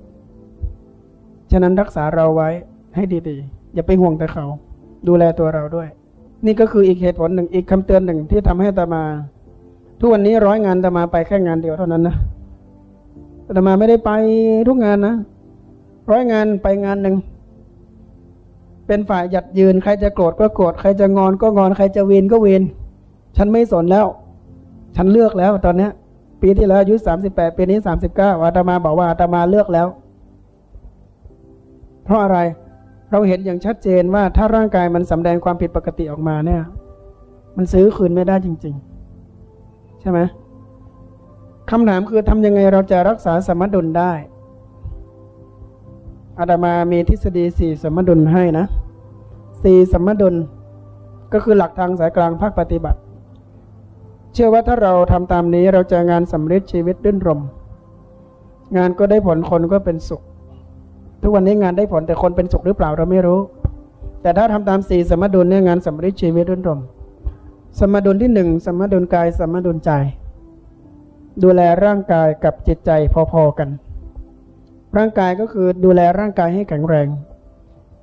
[1.51, 2.50] ฉะนั้นรักษาเราไว้
[2.95, 4.45] ให้ดีๆ อย่าไปห่วงแต่เขา
[5.07, 5.88] ดูแลตัวเราด้วย
[6.45, 9.03] นี่ก็คืออีกเหตุผลหนึ่งอีกคำเตือนหนึ่งที่ทำให้อามา
[10.00, 12.15] ทุกวันนี้ร้อยงานอามาไปแค่งานเดียวเท่านั้นนะ
[13.55, 14.12] อามาไม่ได้ไป
[14.67, 15.15] ทุกงานนะ
[16.12, 17.15] ร้อยงานไปงานหนึ่ง
[18.88, 22.63] เป็นฝ่ายหยัดยืน ใครจะโกรธก็โกรธใครจะงอนก็งอนใครจะเวีนก็เวีน
[23.38, 24.05] ฉันไม่สนแล้ว
[24.95, 25.89] ฉันเลือกแล้วตอนนี้
[26.41, 29.88] ปีที่แล้วอายุสามสิบแปดปีนี้สามสิบเก้าอาตมาบอกว่าอาตมาเลือกแล้ว
[32.03, 32.38] เพราะอะไร
[33.11, 36.61] เราเห็นอย่างชัดเจนว่าถ้าร่างกายมันสำแดงความผิดปกติออกมาเนี่ย
[37.57, 38.75] มันซื้อคืนไม่ได้จริง
[39.38, 40.19] ๆ ใช่ไหม
[41.69, 44.13] คำถามคือทำยังไงเราจะรักษาสมดุลได้
[46.39, 48.65] อาตมามีทฤษฎีสี่สมดุลให้นะ
[49.63, 50.35] สี่สมดุล
[51.33, 53.00] ก็คือหลักทางสายกลางภาคปฏิบัติ
[54.33, 57.41] เชื่อว่าถ้าเราทำตามนี้เราจะงานสำเร็จชีวิตรื่นรม
[58.77, 60.21] งานก็ได้ผลคนก็เป็นสุข
[61.21, 63.39] ทุกวันนี้งานได้ผลแต่คนเป็นสุขหรือเปล่าเราไม่รู้
[64.21, 66.79] แต่ถ้าทำตามสี่สมดุลเนี่ยงานสำเร็จชีวิตรื่นรม
[67.79, 69.91] สมดุลที่หนึ่งสมดุลกายสมดุลใจ
[71.43, 72.91] ดูแลร่างกายกับจิตใจ
[73.31, 73.69] พอๆกัน
[74.97, 77.07] ร่างกายก็คือดูแลร่างกายให้แข็งแรง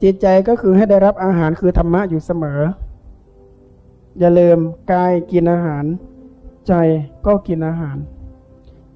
[0.02, 2.60] จิตใจก็คือให้ได้รับอาหารคือธรรมะอยู่เสมอ
[4.18, 4.58] อย่าลืม
[4.92, 5.84] กายกินอาหาร
[6.68, 6.74] ใจ
[7.26, 7.96] ก็กินอาหาร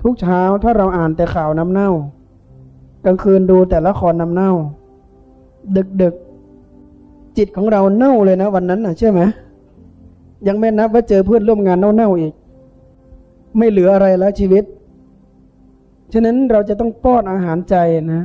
[0.03, 1.91] ทุกเช้าถ้าเราอ่านแต่ข่าวน้ำเน่า
[3.05, 4.53] กลางคืนดูแต่ละครน้ำเน่า
[5.77, 6.15] ดึกดึก
[7.37, 9.23] จิตของเราเน่าเลยนะวันนั้นนะเชื่อไหม
[10.47, 12.33] ยังไม่นับว่าเจอเพื่อนร่วมงานเน่าๆอีก
[13.59, 14.65] ไม่เหลืออะไรแล้วชีวิต
[16.13, 17.77] ฉะนั้นเราจะต้องป้อนอาหารใจ
[18.13, 18.23] นะ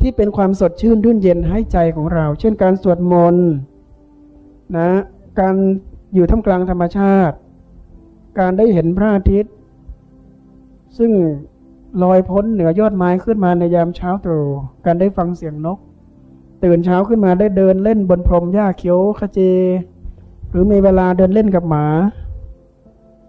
[0.00, 3.48] ที่เป็นความสดชื่นรื่นเย็นให้ใจของเรา เช่นการสวดมนต์
[4.76, 4.88] นะ
[5.40, 5.54] การ
[6.14, 7.36] อยู่ท่ามกลางธรรมชาติ
[8.38, 9.52] การได้เห็นพระอาทิตย์
[10.98, 11.12] ซึ่ง
[12.02, 14.46] ลอยพ้นเหนือยอดไม้ขึ้นมาในยามเช้าตรู่
[14.86, 15.78] การได้ฟังเสียงนก
[16.64, 19.50] ตื่นเช้าขึ้นมาได้เดินเล่นบนพรมหญ้าเขียวขจี
[20.50, 21.86] หรือมีเวลาเดินเล่นกับหมา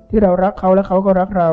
[0.09, 1.49] ที่เรารักเขาและเขาก็รักเรา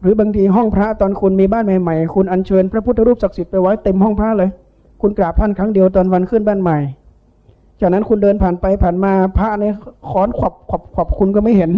[0.00, 4.50] หรือบางทีห้องพระตอนคุณมีบ้านใหม่ๆ คุณอัญเชิญพระพุทธรูปศักดิ์สิทธิ์ไปไว้เต็มห้องพระเลย
[5.00, 6.78] คุณกราบท่านครั้งเดียวตอนวันขึ้นบ้านใหม่
[7.82, 9.74] จากนั้นคุณเดินผ่านไปผ่านมาพระเนี่ย
[10.10, 11.70] ขอนขวับขวับขวับคุณก็ไม่เห็น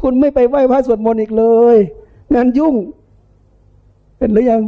[0.00, 1.76] คุณไม่ไปไหว้พระสวดมนต์อีกเลย
[2.34, 2.74] งานยุ่ง
[4.18, 4.62] เป็นหรือยัง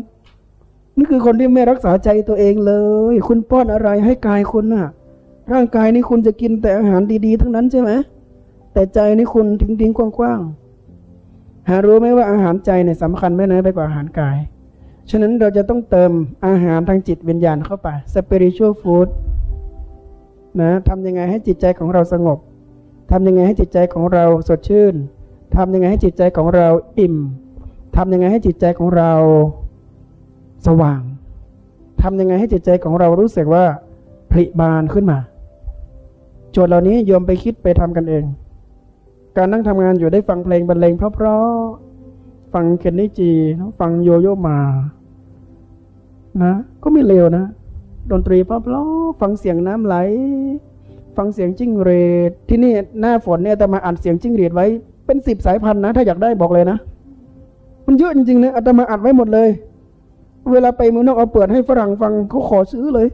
[0.96, 2.72] นี่คือคนที่ไม่รักษาใจตัวเองเล
[3.12, 4.86] ย คุณป้อนอะไรให้กายคุณน่ะ
[5.52, 7.90] ร่างกายนี่คุณจะกินแต่อาหารดีๆ ทั้งนั้นใช่ไหม
[8.72, 9.46] แต่ใจนี่คุณ
[9.80, 14.36] ทิ้งๆกว้างๆหารู้ไหมว่าอาหารใจเนี่ยสำคัญไม่น้อยไปกว่าอาหารกาย
[15.10, 16.10] ฉะนั้นเราจะต้องเติม
[16.46, 19.08] อาหารทางจิตวิญญาณเข้าไป spiritual food
[20.60, 22.38] นะทำยังไงให้จิตใจของเราสงบ
[23.10, 24.94] ทำยังไงให้จิตใจของเราสดชื่น
[25.56, 26.68] ทำยังไงให้จิตใจของเรา
[26.98, 27.16] อิ่ม
[27.96, 29.12] ทำยังไงให้จิตใจของเรา
[30.66, 31.00] สว่าง
[32.02, 33.64] ทำยังไงให้จิตใจของเรารู้สึกว่า
[34.30, 35.18] ผลิบานขึ้นมา
[36.52, 38.24] โจทย์เหล่านี้โยมไปคิดไปทำกันเอง
[39.36, 43.32] การนั่งทำงานอยู่ได้ฟังเพลงบรรเลงเพราะๆฟังเคนนิจี
[43.80, 44.58] ฟังโยโย่มา
[46.42, 47.44] นะ ก็ไม่เลวนะ
[48.10, 49.96] ดนตรีเพราะๆฟังเสียงน้ำไหล
[51.16, 51.90] ฟังเสียงจิ้งหรี
[52.28, 54.66] ดที่นี่หน้าฝนเนี่ยอาตมาอัดเสียงจิ้งหรีดไว้
[55.06, 56.78] เป็นสิบสายพันธุ์นะ ถ้าอยากได้บอกเลยนะ
[57.86, 59.48] มันเยอะจริงๆนะอาตมาอัดไว้หมดเลย
[60.52, 63.08] เวลาไปเมืองนอกเอาเปิดให้ฝรั่งฟังเขาขอซื้อเลย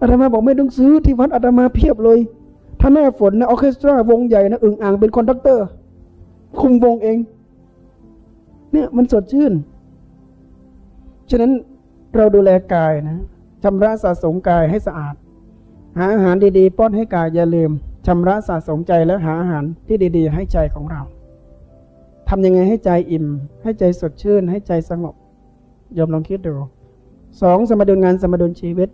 [0.00, 2.18] อาตมาบอกไม่ต้องซื้อที่วัดอาตมาเพียบเลย
[2.80, 5.66] ถ้าหน้าฝนนะออร์เคสตราวงใหญ่นะอึ่งอ่างเป็น conductor
[6.60, 7.18] คุมวงเอง
[8.72, 9.52] เนี่ยมันสดชื่น
[11.30, 11.52] ฉะนั้น
[12.16, 13.18] เราดูแลกายนะ
[13.62, 15.14] ชำระสะสมกายให้สะอาด
[15.98, 17.70] หาอาหารดีๆ ป้อนให้กายอย่าลืม
[18.06, 21.02] ชำระสะสมใจและหาอาหารที่ดีๆ ให้ใจของเรา
[22.28, 23.26] ทำยังไงให้ใจอิ่ม
[23.62, 25.14] ให้ใจสดชื่น ให้ใจสงบ
[25.98, 26.54] ยอมลองคิดดู
[27.42, 28.88] สองสมดุลงานสมดุลชีวิต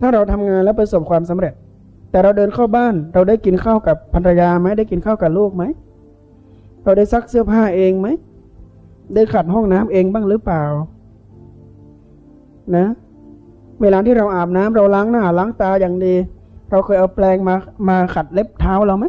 [0.00, 1.54] ถ้าเราทำงานแล้วประสบความสำเร็จ
[2.10, 5.64] แต่เราเดินเข้าบ้าน เราได้กินข้าวกับภรรยาไหมได้กินข้าวกับลูกไหม
[6.84, 8.08] เราได้ซักเสื้อผ้าเองไหม
[9.14, 10.64] ได้ขัดห้องน้ำเองบ้างหรือเปล่า
[12.76, 12.86] นะ
[13.82, 16.14] เวลาที่เราอาบน้ำเราล้างหน้าล้างตาอย่างดี
[16.70, 17.54] เราเคยเอาแปรงมา
[17.88, 19.04] มาขัดเล็บเท้าเราไหม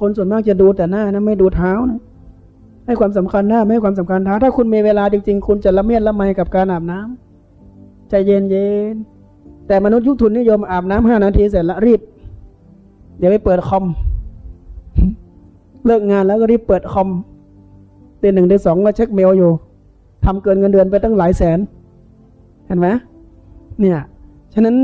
[0.00, 2.00] คนส่วนมากจะดูแต่หน้านะไม่ดูเท้านะ
[2.86, 8.94] ให้ความสำคัญหน้าไม่ให้ความสำคัญเท้า ถ้าคุณมีเวลาจริง ๆ คุณจะละเมียดละไมกับการอาบน้ำใจเย็นเย็น
[9.66, 12.00] แต่มนุษย์ยุคทุนนิยมอาบน้ำห้านาทีเสร็จละรีบ
[13.18, 13.84] เดี๋ยวไปเปิดคอม
[15.86, 17.08] เลิกงานแล้วก็รีบเปิดคอม
[18.22, 19.50] ตีหนึ่งตีสองก็เช็คเมลอยู่
[20.24, 21.58] ทำเกินเงินเดือนไปตั้งหลายแสน
[22.66, 22.88] เห็นไหม
[23.80, 23.98] เนี่ย
[24.54, 24.76] ฉะนั้น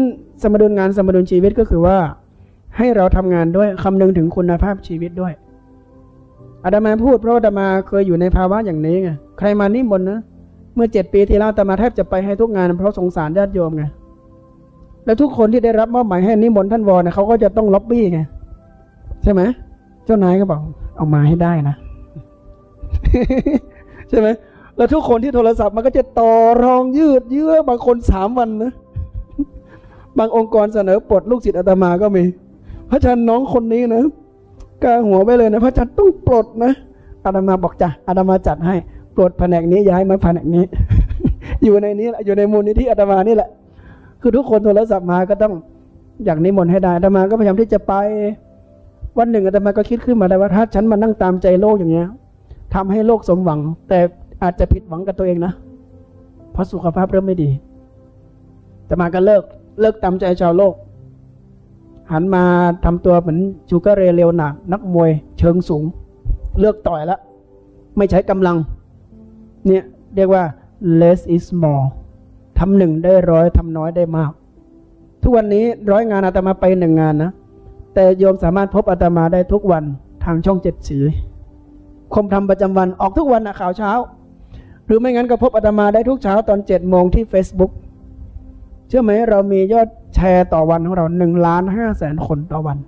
[0.42, 1.96] สมดุลงานสมดุลชีวิตก็คือว่า
[2.76, 5.32] ให้เราทำงานด้วยคำนึงถึงคุณภาพชีวิตด้วย
[6.64, 10.20] อาตมาพูดเพราะอาตมาเคยอยู่ในภาวะอย่างนี้ไงใครมานิมนต์นะ
[10.74, 13.84] เมื่อเจ็ดปีที่แล้วอาตมาแทบจะไปให้ทุกงานเพราะสงสารญาติโยมไง
[15.04, 18.20] แล้วทุกคนที่ได้รับมอบหมายให้นิมนต์ท่านวอนะเขาก็จะต้องล็อบบี้ไง
[19.22, 19.42] ใช่ไหม
[20.04, 20.60] เจ้านายก็บอก
[20.96, 21.76] เอามาให้ได้นะ
[24.08, 24.28] ใช่ไหม
[24.76, 26.32] แล้วทุกคนที่โทรศัพท์มันก็จะต่อ
[26.64, 28.72] รองยืดเยื้อบางคนสามวันนะ
[30.18, 32.24] บางองค์กรเสนอปลดลูกศิษย์อาตมาก็มี
[32.90, 34.04] พระอาจารย์น้องคนนี้นะ
[34.82, 36.72] กาหัวไปเลยนะ พระอาจารย์ต้องปลดนะ
[37.24, 38.74] อาตมาบอกจ้ะอาตมาจัดให้
[39.16, 40.64] ปลดแผนกนี้ย้ายมาแผนกนี้
[41.64, 43.48] อยู่ในนี้แหละอยู่ในมูลนิธิอาตมานี่แหละ
[44.20, 45.52] คือทุกคนโทรศัพท์มาก็ต้อง
[46.24, 47.92] อยากนิมนต์ให้ได้อาตมาก็พยายามที่จะไป
[49.18, 52.08] วันหนึ่งอาตมาก็คิดขึ้นมาได้ว่าถ้าฉันมานั่งตามใจโลกอย่างเงี้ย
[52.74, 53.98] ทำให้โลกสมหวัง แต่
[54.42, 55.52] อาจจะผิดหวังกับตัวเองนะ
[56.52, 57.50] เพราะสุขภาพเริ่มไม่ดี
[58.86, 59.42] แต่มาก็เลิก
[59.80, 60.74] เลิกตามใจชาวโลก
[62.12, 62.44] หันมา
[62.84, 65.84] ทำตัวเหมือนชูการเรเลวหนักนักมวยเชิงสูง
[66.60, 67.20] เลิกต่อยแล้ว
[67.96, 68.56] ไม่ใช้กำลัง
[69.66, 69.82] เนี่ย
[70.16, 70.44] เรียกว่า
[71.00, 71.84] less is more
[72.58, 74.32] ทำหนึ่งได้ร้อยทำน้อยได้มาก
[75.22, 77.30] ทุกวันนี้ร้อยงานอาตมาไปหนึ่งงานนะ
[77.94, 79.84] แต่โยมสามารถพบอาตมาได้ทุกวัน
[80.24, 80.98] ทางช่องเจ็ดสี
[82.14, 83.90] คมทำประจำวันออกทุกวันนะข่าวเช้า
[84.86, 87.72] หรือไม่งั้นก็พบอาตมาได้ทุกเช้าตอนเจ็ดโมงที่ Facebook
[88.96, 92.78] ชื่อไหมเรามียอดแชร์ต่อวันของเราหนึ่งล้านห้าแสนคนต่อวัน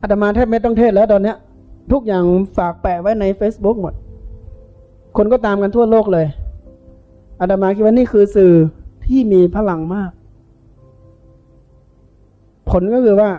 [0.00, 1.36] อาตมาแทบไม่ต้องเทศแล้วตอนเนี้ย
[1.92, 2.24] ทุกอย่าง
[2.56, 3.94] ฝากแปะไว้ใน Facebook หมด
[5.16, 6.26] คนก็ตามกันทั่วโลกเลย
[7.40, 8.52] อาตมาคิดว่านี่คือสื่อ
[9.06, 10.10] ที่มีพลังมาก
[12.70, 13.30] ผลก็คือว่า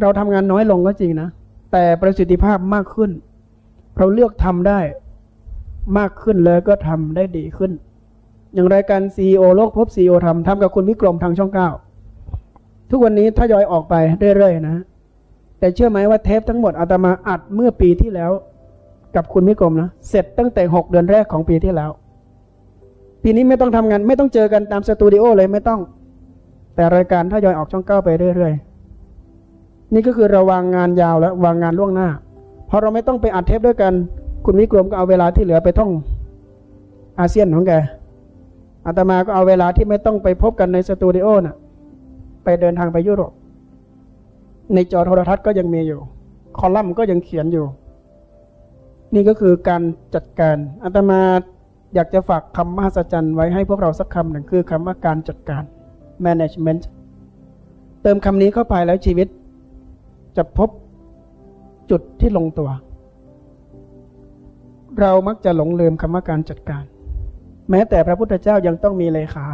[0.00, 1.28] เราทำงานน้อยลงก็จริงนะ
[1.72, 3.10] แต่ประสิทธิภาพมากขึ้น
[3.98, 4.80] เราเลือกทำได้
[5.98, 7.72] มากขึ้นแล้วก็ทำได้ดีขึ้น
[8.54, 11.68] อย่างรายการ CEO โลกพบ CEO ทำทำกับคุณวิกรมทางช่องเก้า
[12.90, 13.94] ทุกวันนี้ถ้ายอยออกไป
[14.36, 14.84] เรื่อยๆนะ
[15.58, 18.32] แต่เชื่อไหมว่าเทปทั้งหมดอาตมาอัดเมื่อปีที่แล้ว
[19.16, 21.90] กับคุณวิกรมนะเสร็จตั้งแต่หกเดือนแรกของปีที่แล้ว
[23.22, 25.80] ปีนี้ไม่ต้องทำงานไม่ต้องเจอกันตามสตูดิโอเลยไม่ต้อง
[26.74, 32.08] แต่รายการถ้ายอยออกช่องเก้าไปเรื่อยๆนี่ก็คือราวางงานยาวแล้ววางงานล่วงหน้า
[32.68, 33.92] พอเราไม่ต้องไปอัดเทปด้วยกัน
[34.44, 35.90] คุณวิกรมก็เอาเวลาที่เหลือไปท่อง
[37.18, 37.72] อาเซียนของแก
[38.86, 41.56] อาตมาก็เอาเวลาที่ไม่ต้องไปพบกันในสตูดิโอน่ะ
[42.44, 43.32] ไปเดินทางไปยุโรป
[44.74, 46.00] ในจอโทรทัศน์ก็ยังมีอยู่
[46.58, 47.66] คอลัมน์ก็ยังเขียนอยู่
[49.14, 49.82] นี่ก็คือการ
[50.14, 51.20] จัดการอาตมา
[51.94, 55.62] อยากจะฝากคำมหัศจรรย์ไว้ให้พวกเราสักคำหนึ่งคือคำว่าการจัดการ
[56.26, 56.82] management
[58.02, 59.28] เติมคำนี้เข้าไปแล้วชีวิต
[60.36, 60.68] จะพบ
[61.90, 62.70] จุดที่ลงตัว
[65.00, 66.84] เรามักจะหลงลืมคำว่าการจัดการ
[67.70, 69.46] แม้แต่พระพุทธเจ้ายังต้องมีเลขา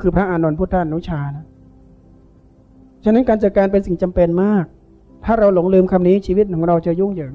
[0.00, 1.44] คือพระอานนท์พุทธานุชานะ
[3.04, 4.64] ฉะนั้นการจัดการเป็นสิ่งจำเป็นมาก
[5.24, 7.34] ถ้าเราหลงลืมคำนี้ชีวิตของเราจะยุ่งเหยิง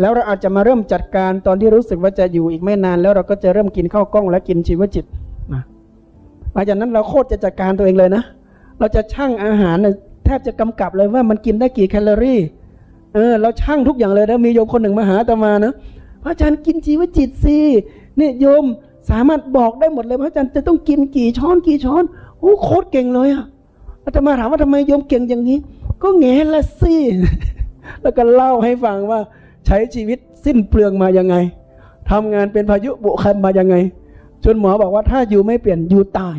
[0.00, 5.04] แล้วเราอาจจะมาเริ่มจัดการตอนที่รู้สึกว่าจะอยู่อีกไม่นาน แล้วเราก็จะเริ่มกินข้าวกล้องและกินชีวจิต
[5.54, 5.62] นะ
[6.52, 8.22] หลังจากนั้นเราโคตรจะจัดการตัวเองเลยนะ
[8.78, 9.76] เราจะชั่งอาหาร
[10.24, 12.40] แทบจะกำกับเลยว่ามันกินได้กี่แคลอรี่
[13.14, 15.72] เออ เราชั่งทุกอย่างเลยนะมีโยมคนหนึ่งมาหาอาตมานะ
[16.22, 17.58] พระอาจารย์กินชีวจิตสิ
[18.16, 18.64] เนี่ยโยม
[19.10, 22.04] สามารถบอกได้หมดเลยพระอาจารย์จะต้องกินกี่ช้อนกี่ช้อน
[22.40, 23.44] โอ้โคตรเก่งเลยอะ
[24.04, 25.58] อาตมาถามว่าทำไมโยมเก่งอย่างนี้
[26.02, 26.96] ก็แง่ละสิ
[28.02, 29.20] แล้วก็เล่าให้ฟังว่า
[29.66, 31.36] ใช้ชีวิตสิ้นเปลืองมายังไง
[32.10, 33.76] ทำงานเป็นพายุบุคันมายังไง
[34.44, 36.38] จนหมอบอกว่าถ้าอยู่ไม่เปลี่ยนอยู่ตาย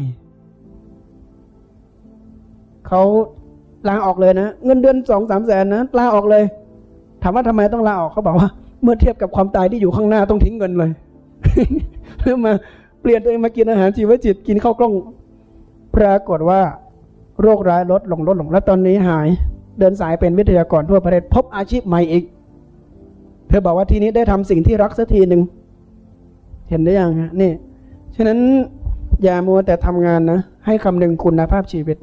[2.88, 3.02] เขา
[3.88, 6.44] ลาออกเลยนะ เงินเดือนสองสามแสนนะลาออกเลย
[7.22, 8.50] ถามว่าทำไมต้องลาออกเขาบอกว่า
[8.84, 10.92] เมื่อเทียบกับความตายที่อยู่ข้างหน้าต้องทิ้งเงินเลย
[12.20, 12.54] เพื่อมา
[13.02, 14.94] เปลี่ยนตัวเองมากินอาหารชีวจิตกินข้าวกล้อง
[15.96, 16.62] ปรากฏว่า
[17.42, 19.28] โรคร้ายลดลงลดลงแล้วตอนนี้หาย
[19.80, 22.24] เดินสายเป็นวิทยากรทั่วประเทศพบอาชีพใหม่อีก
[23.48, 25.42] เธอบอกว่าทีนี้ได้ทำสิ่งที่รักสักทีหนึ่ง
[26.70, 27.52] เห็นได้ยังฮะนี่
[28.16, 28.40] ฉะนั้น
[29.24, 31.98] อย่ามัวแต่ทำงานนะ ให้คำนึงคุณภาพชีวิต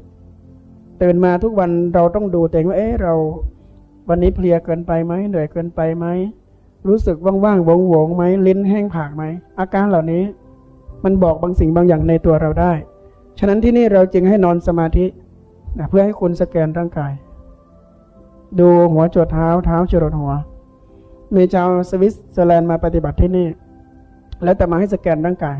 [1.03, 3.15] ตื่นมาทุกวันเราต้องดูตัวเองว่าเอ๊ะเรา
[4.09, 6.07] วันนี้เพลียเกินไปไหมเหนื่อยเกินไปไหม
[6.89, 9.23] รู้สึกว่างๆวงงๆไหมลิ้นแห้งผากไหม
[9.59, 10.23] อาการเหล่านี้
[11.05, 12.73] มันบอกบางสิ่งบางอย่างในตัวเราได้
[13.39, 15.07] ฉะนั้นที่นี่เราจึงให้นอนสมาธิ
[15.79, 17.13] นะเพื่อให้คุณสแกนร่างกาย
[18.59, 20.33] ดูหัวจดเท้าเท้าจรดหัว
[21.35, 23.47] มีชาวสวิตเซอร์แลนด์มาปฏิบัติที่นี่
[24.45, 25.59] แล้วแต่มาให้สแกนร่างกาย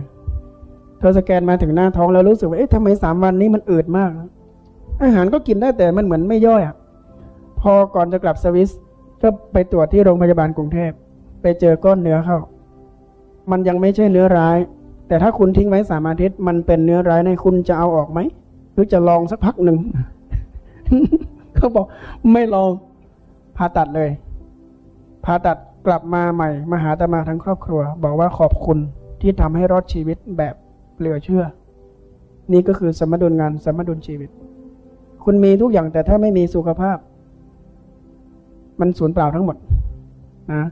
[0.99, 4.11] เธอสแกนมาถึงหน้าท้องแล้วรู้สึกว่าเอ๊ะทำไมสามวันนี้มันอืดมาก
[5.03, 6.77] อาหารก็กินได้แต่มันเหมือนไม่ย่อยอะ
[7.61, 8.71] พอก่อนจะกลับสวิส
[9.23, 10.93] ก็ไปตรวจที่โรงพยาบาลกรุงเทพ
[11.45, 12.39] ไปเจอก้อนเนื้อเข้า
[13.51, 14.59] มันยังไม่ใช่เนื้อร้าย
[15.09, 18.19] แต่ถ้าคุณทิ้งไว้สามอาทิตย์มันเป็นเนื้อร้ายในคุณจะเอาออกไหม
[18.73, 19.79] หรือจะลองสักพักหนึ่ง
[21.57, 21.87] เขาบอก
[22.33, 22.71] ไม่ลอง
[23.57, 24.11] ผ่าตัดเลย
[25.25, 28.79] ผ่าตัดกลับมาใหม่มาหาตมาทั้งครอบครัว บอกว่าขอบคุณ
[29.21, 30.55] ที่ทำให้รอดชีวิตแบบ
[30.99, 31.45] เหลือเชื่อ
[32.53, 34.31] นี่ก็คือสมดุลงานสมดุลชีวิต
[35.25, 36.99] คุณมีทุกอย่างแต่ถ้าไม่มีสุขภาพ
[38.81, 39.57] มันสูญเปล่าทั้งหมด
[40.53, 40.65] นะ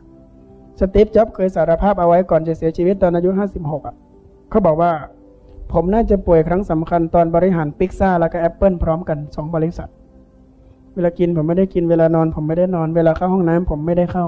[0.83, 3.95] สตีฟจ็อบส์เคยสารภาพเอาไว้ก่อนจะเสียชีวิตตอนอายุห้าสิบหกอะ
[4.51, 4.93] เขาบอกว่า
[5.73, 9.89] ผมน่าจะป่วยครั้งสำคัญตอนบริหารพิกซ่าแล้วก็แอปเปิลพร้อมกันสองบริษัท
[10.95, 14.27] เวลากินผมไม่ได้กินเวลานอน ผมไม่ได้นอน เวลาเข้าห้องน้ำผมไม่ได้เข้า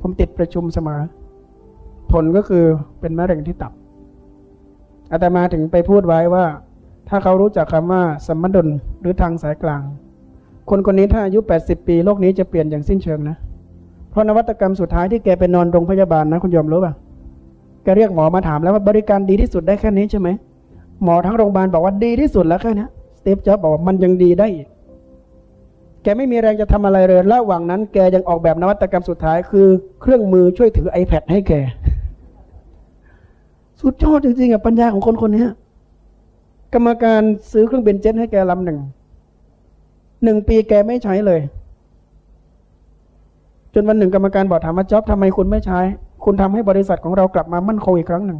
[0.00, 1.00] ผมติดประชุมเสมอ
[2.12, 2.64] ผลก็คือ
[3.00, 3.72] เป็นมะเร็งที่ตับ
[5.12, 6.44] อาตมาถึงไปพูดไว้ว่า
[7.08, 8.68] ถ้าเขารู้จักคำว่าสมดุล
[9.00, 9.82] หรือทางสายกลาง
[10.70, 13.36] คนคนนี้ถ้าอายุ 80 ปีโลกนี้จะเปลี่ยนอย่างสิ้นเชิงนะ
[14.14, 16.92] เพราะนวัตกรรมสุดท้ายที่แกไปนอนโรงพยาบาลนะคุณยอมรู้ป่ะ
[17.84, 20.28] แกเรียกหมอมาถามแล้วว่าบริการดีที่สุดได้แค่นี้ใช่ไหม
[21.02, 22.86] หมอทั้งโรงพยาบาลบอกว่าดีที่สุดแล้วแค่นี้
[23.18, 24.66] สตีฟจ็อบส์บอกว่ามันยังดีได้อีก
[26.02, 29.66] แกไม่มีแรงจะทำอะไรเลยระหว่างนั้น แกยังออกแบบนวัตกรรมสุดท้ายคือ
[30.00, 31.52] เครื่องมือช่วยถือ iPad ให้แก
[33.80, 35.46] สุดยอดจริงๆอะปัญญาของคนคนนี้
[36.74, 37.22] กรรมการ
[37.52, 38.78] ซื้อเครื่องบินเจ็ตให้แกลำหนึ่ง
[40.24, 41.40] หนึ่งปีแกไม่ใช้เลย
[43.74, 45.80] จนวันหนึ่งกรรมการบอกถามว่าจ็อบทำไมคุณไม่ใช้
[46.24, 48.38] คุณทำให้บริษัทของเรากลับมามั่นคงอีกครั้งหนึ่ง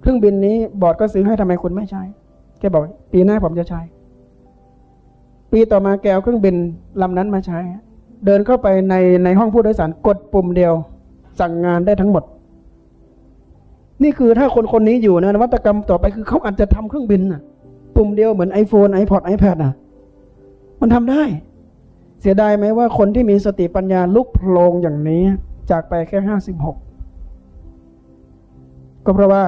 [0.00, 2.02] เครื่องบินนี้บอร์ดก็ซื้อให้ทำไมคุณไม่ใช้
[2.58, 3.80] แกบอก ปีหน้าผมจะใช้
[5.52, 6.54] ปีต่อมาแกเอาเครื่องบิน
[7.02, 7.58] ลำนั้นมาใช้
[8.26, 8.94] เดินเข้าไปใน
[9.24, 10.72] ในห้องผู้โดยสารกดปุ่มเดียว
[11.40, 12.24] สั่งงานได้ทั้งหมด
[14.02, 17.40] นี่คือถ้าคนคนนี้อยู่นะนวัตกรรมต่อไปคือเขาอาจจะทำเครื่องบินน่ะ
[17.96, 19.72] ปุ่มเดียวเหมือน iPhone iPod iPad อะ
[20.80, 21.22] มันทำได้
[22.20, 25.22] เสียดายไหมว่าคนที่มีสติปัญญาลุกโพลงอย่างนี้
[25.70, 26.76] จากไปแค่ห้าสิบหก
[29.04, 29.44] ก็เพราะว่า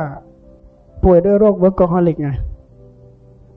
[1.04, 2.30] ป่วยด้วยโรค workaholic ไง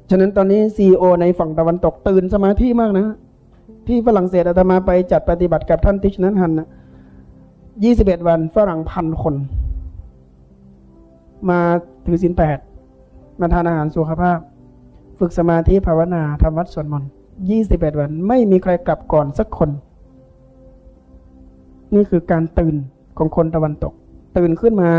[0.10, 3.08] ฉะนั้นตอนนี้ CEO ในฝั่งตะวันตกตื่นสมาธิมากนะ
[3.88, 6.68] ที่ฝรั่งเศสอาตมาไปจัดปฏิบัติกับท่านติชนัท ฮันห์นะ
[7.84, 9.36] ยี่สิบเอ็ดวันฝรั่งพันคน
[11.50, 11.60] มา
[12.06, 12.58] ถือศีลแปด
[13.40, 14.40] มาทานอาหารสุขภาพ
[15.20, 17.10] ฝึกสมาธิภาวนาทำวัดสวดมนต์
[17.50, 19.70] ยี่สิบเอ็ดวัน ไม่มีใครกลับก่อนสักคน
[21.94, 22.76] นี่คือการตื่น
[23.18, 23.94] ของคนตะวันตก
[24.38, 24.92] ตื่นขึ้นมา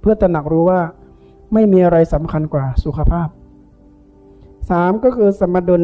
[0.00, 0.80] เพื่อตระหนักรู้ว่า
[1.54, 3.28] ไม่มีอะไรสำคัญกว่าสุขภาพ
[4.70, 5.82] สามก็คือสมดุล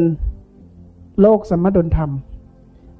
[1.21, 2.11] โลกสมดุลธรรม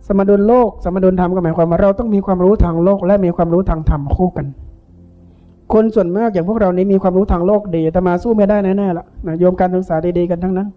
[0.07, 4.47] สมดุลโลกสมดุลธรรมก็หมายความว่าเราต้องมีความรู้ทางโลก และมีความรู้ทางธรรมคู่กัน
[5.73, 10.67] คนส่วนมากอย่างพวกเรานี้มีความรู้ทางโลกดีแต่มาสู้ไม่ได้แน่ๆละนะโยมการศึกษาดีๆกันทั้งนั้น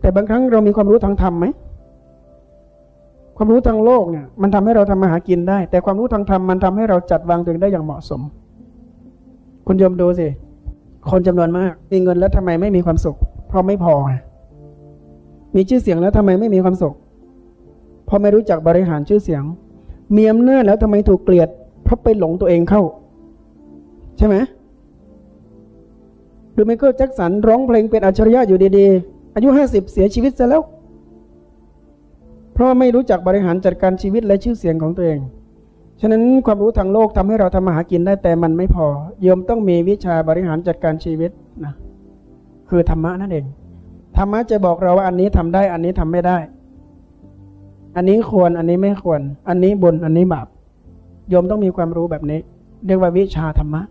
[0.00, 1.46] แต่บางครั้งเรามีความรู้ทางธรรมไหม
[3.36, 8.20] ความรู้ทางโลกเนี่ยมันทำให้เราทำมาหากินได้ แต่ความรู้ทางธรรมมันทำให้เราจัดวางตัวเองได้อย่างเหมาะสม
[9.66, 10.28] คุณโยมดูสิ
[11.10, 13.16] คนจำนวนมากมีเงินแล้วทำไมไม่มีความสุข
[13.48, 13.94] เพราะไม่พอ
[15.54, 16.94] มีชื่อเสียงแล้วทำไมไม่มีความสุข
[18.06, 19.42] เพราะไม่รู้จักบริหารชื่อเสียง
[20.16, 21.48] มีอำนาจแล้วทำไมถูกเกลียด
[21.84, 22.82] เพราะไปหลงตัวเองเข้า
[24.18, 24.36] ใช่ไหม
[26.52, 30.62] หรือไมเคิลแจ็คสันร้องเพลงเป็นอัจฉริยะอยู่ดีๆ อายุห้าสิบเสียชีวิตซะแล้ว
[32.52, 35.20] เพราะไม่รู้จักบริหารจัดการชีวิตและชื่อเสียงของตัวเอง
[36.00, 38.86] ฉะนั้นความรู้ทางโลกทำให้เราทำมาหากินได้แต่มันไม่พอ
[39.22, 41.30] โยมต้องมีวิชาบริหารจัดการชีวิต
[41.64, 41.74] นะ
[42.68, 43.44] คือธรรมะนั่นเอง
[44.16, 46.38] ธรรมะจะบอกเราว่าอันนี้ทำได้ อันนี้ทำไม่ได้
[47.96, 50.46] อันนี้ควร อันนี้ไม่ควร อันนี้บุญ อันนี้บาป
[51.30, 52.40] โยมต้องมีความรู้แบบนี้
[52.86, 53.82] เรียกว่าวิชาธรรมะ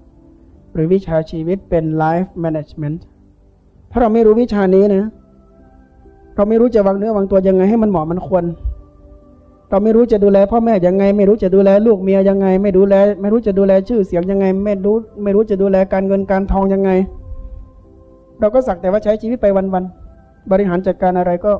[0.74, 3.00] หรือวิชาชีวิตเป็น life management
[3.92, 5.12] ถ้าเราไม่รู้วิชานี้นะ
[6.38, 8.44] เราไม่รู้จะวางเนื้อวางตัวยังไงให้มันเหมาะมันควร
[9.70, 16.90] เราไม่รู้จะดูแลพ่อแม่ยังไง ไม่รู้จะดูแลลูกเมียยังไง ไม่ดูแล ไม่รู้จะดูแลชื่อเสียงยังไง ไม่รู้ไม่รู้จะดูแลการเงินการทองยังไง
[18.40, 21.52] เราก็สักแต่ว่าใช้ชีวิตไปวันๆบริหารจัดการอะไรก็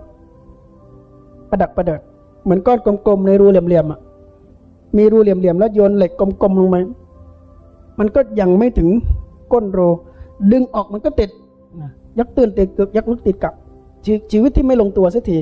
[1.50, 2.02] ประดักประเดิด
[2.44, 4.00] เหมือนก้อนกลมๆในรูเหลี่ยมๆอะ
[4.98, 6.76] มีรูเหลี่ยมๆแล้วโยนเหล็กกลมๆลงไป
[8.00, 8.90] มันก็ยังไม่ถึง
[9.54, 9.80] ก้นโร
[10.52, 11.30] ดึงออกมันก็ติด
[12.20, 13.54] ยักตื่นติดกึกยักลึกติดกับ
[14.08, 15.40] ชชีวิตที่ไม่ลงตัวสักที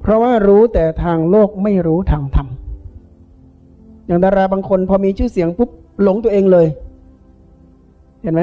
[0.00, 2.48] เพราะว่ารู้แต่ทางโลกไม่รู้ทางธรรม
[4.06, 5.70] อย่างดาราบางคนพอมีชื่อเสียงปุ๊บ
[6.02, 6.66] หลงตัวเองเลย
[8.22, 8.42] เห็นไหม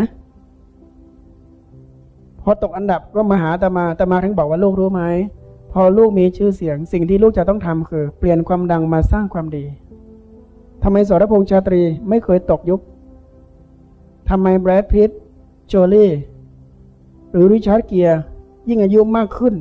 [2.42, 5.02] พอตกอันดับก็มาหาตามาตามาถึงบอกว่าลูกรู้ไหม
[5.72, 9.66] พอลูกมีชื่อเสียง สิ่งที่ลูกจะต้องทำคือ เปลี่ยนความดังมาสร้างความดี
[10.84, 12.82] ทำไมสรพงษ์ชาตรีไม่เคยตกยุค
[14.30, 15.20] ทำไมแบรดพิตต์
[15.68, 16.12] โจลี่
[17.32, 18.20] หรือริชาร์ดเกียร์
[18.69, 19.54] ยิ่งอายุมากขึ้น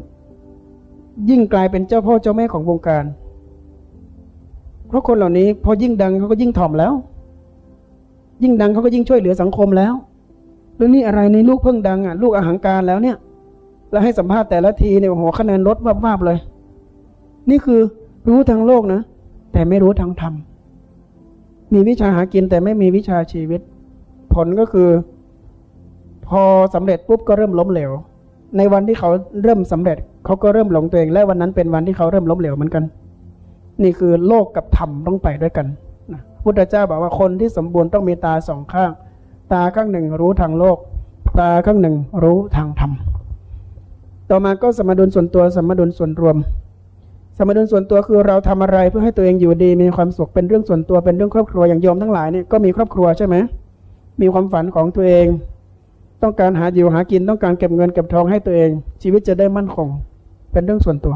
[1.30, 3.04] ยิ่งกลายเป็นเจ้าพ่อเจ้าแม่ของวงการ
[4.88, 6.92] เพราะคนเหล่านี้พอยิ่งดังเขาก็ยิ่งถ่อมแล้ว
[8.42, 9.94] ยิ่งดังเขาก็ยิ่งช่วยเหลือสังคมแล้ว
[10.76, 13.16] แล้วนี่อะไรในลูกเพิ่งดังอะลูกอาหังการแล้วเนี่ย
[13.90, 16.38] แล้วให้สัมภาษณ์แต่ละทีเนี่ยโอ้โหคะแนนลดวาบๆเลย
[17.50, 17.80] นี่คือ
[18.28, 19.00] รู้ทางโลกนะ
[19.52, 20.34] แต่ไม่รู้ทางธรรม
[21.72, 23.60] มีวิชาหากินแต่ไม่มีวิชาชีวิต
[24.34, 24.88] ผลก็คือ
[26.28, 26.42] พอ
[26.74, 27.90] สำเร็จปุ๊บก็เริ่มล้มเหลว
[28.56, 29.10] ในวันที่เขา
[29.42, 32.84] เริ่มสำเร็จ เขาก็เริ่มหลงตัวเอง และวันนั้นเป็นวันที่เขาเริ่มล้มเหลวเหมือนกัน
[33.82, 35.66] นี่คือโลกกับธรรมต้องไปด้วยกัน
[36.12, 38.90] นะพุทธเจ้าบอกว่าคนที่สมบูรณ์ต้องมีตาสองข้าง
[39.52, 40.76] ตาข้างหนึ่งรู้ทางโลก
[41.40, 42.92] ตาข้างหนึ่งรู้ทางธรรม
[44.30, 46.36] ต่อมาก็สมดุลส่วนตัวสมดุลส่วนรวม
[47.38, 53.36] สมดุลส่วนตัวคือเราทำอะไรเพื่อให้ตัวเองอยู่ดี มีความสุขเป็นเรื่องส่วนตัวเป็นเรื่องครอบครัวอย่างโยมทั้งหลายเนี่ยก็มีครอบครัวใช่ไหม
[54.20, 55.26] มีความฝันของตัวเอง
[56.22, 58.70] ต้องการหาอยู่หากินต้องการเก็บเงินเก็บทองให้ตัวเอง
[59.02, 59.88] ชีวิตจะได้มั่นคง
[60.52, 61.14] เป็นเรื่องส่วนตัว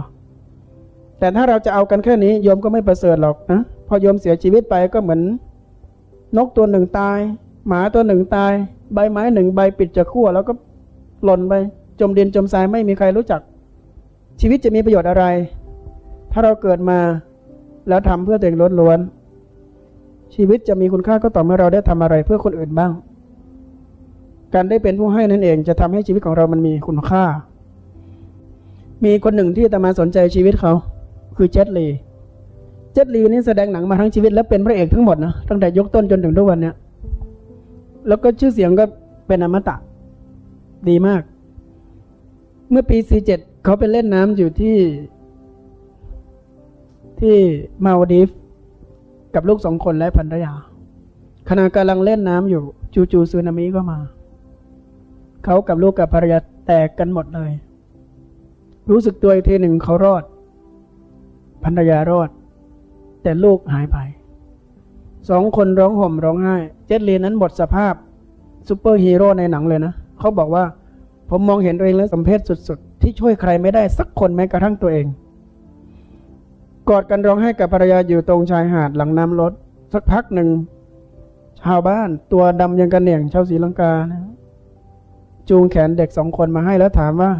[1.18, 5.20] แต่ถ้าเราจะเอากันแค่นี้โยมก็ไม่ประเสริฐหรอกนะพอโยมเสียชีวิตไปก็เหมือน
[6.36, 7.18] นกตัวหนึ่งตาย
[7.68, 8.52] หมาตัวหนึ่งตาย
[8.94, 10.52] ใบไม้หนึ่งใบปิดจากขั้วแล้วก็
[11.24, 11.54] หล่นไป
[12.00, 13.40] จมดินจมทรายไม่มีใครรู้จัก
[14.40, 15.24] ชีวิตจะมีประโยชน์อะไร
[16.32, 16.98] ถ้าเราเกิดมา
[17.88, 22.92] แล้วทำเพื่อตัวเองล้วนๆชีวิตจะมีคุณค่าก็ต่อเมื่อเราได้ทำอะไรเพื่อคนอื่นบ้าง
[24.56, 27.24] การได้เป็นผู้ให้นั่นเอง จะทำให้ชีวิตของเรามันมีคุณค่า
[29.04, 30.72] มีคนหนึ่งที่ตมาสนใจชีวิตเขา
[31.36, 31.86] คือเจตลี
[32.92, 36.74] เจตลีนี่แสดงหนังมาทั้งชีวิตและเป็นพระเอกทั้งหมดนะตั้งแต่ยกต้นจนถึงทุกวันเนี้ย
[38.08, 38.84] แล้วก็ชื่อเสียงก็
[39.26, 39.76] เป็นอมตะ
[40.88, 41.22] ดีมาก
[42.70, 42.98] เมื่อปี
[43.30, 44.76] 47 เขาไปเล่นน้ำอยู่ที่
[47.20, 47.36] ที่
[47.84, 48.28] มาลดีฟ
[49.34, 50.52] กับลูกสองคนและภรรยา
[51.48, 52.62] ขณะกำลังเล่นน้ำอยู่
[53.12, 53.98] จู่ๆสึนามิก็มา
[55.48, 57.50] เขากับลูกกับภรรยาแตกกันหมดเลย
[58.90, 60.24] รู้สึกตัวอีกทีหนึ่งเขารอด
[61.64, 62.28] ภรรยารอด
[63.22, 63.98] แต่ลูกหายไป
[65.30, 66.56] สองคนร้องห่มร้องไห้
[66.86, 67.94] เจ็ตลีนั้นหมดสภาพ
[68.68, 70.64] ซูเปอร์ฮีโร่ในหนังเลยนะเขาบอกว่า
[71.30, 75.06] ผมมองเห็นตัวเองแล้วสมเพชสุดๆ ที่ช่วยใครไม่ได้สักคนแม้กระทั่งตัวเอง
[76.88, 79.52] กอดกันร้องไห้กับภรรยาอยู่ตรงชายหาดหลังน้ำลด
[79.92, 80.48] สักพักหนึ่ง
[81.62, 84.22] ชาวบ้านตัวดำยังกะเหนี่ยงชาวศรีลังกานะ
[85.48, 87.30] จูงแขนเด็กสองคนมาให้แล้วถามว่า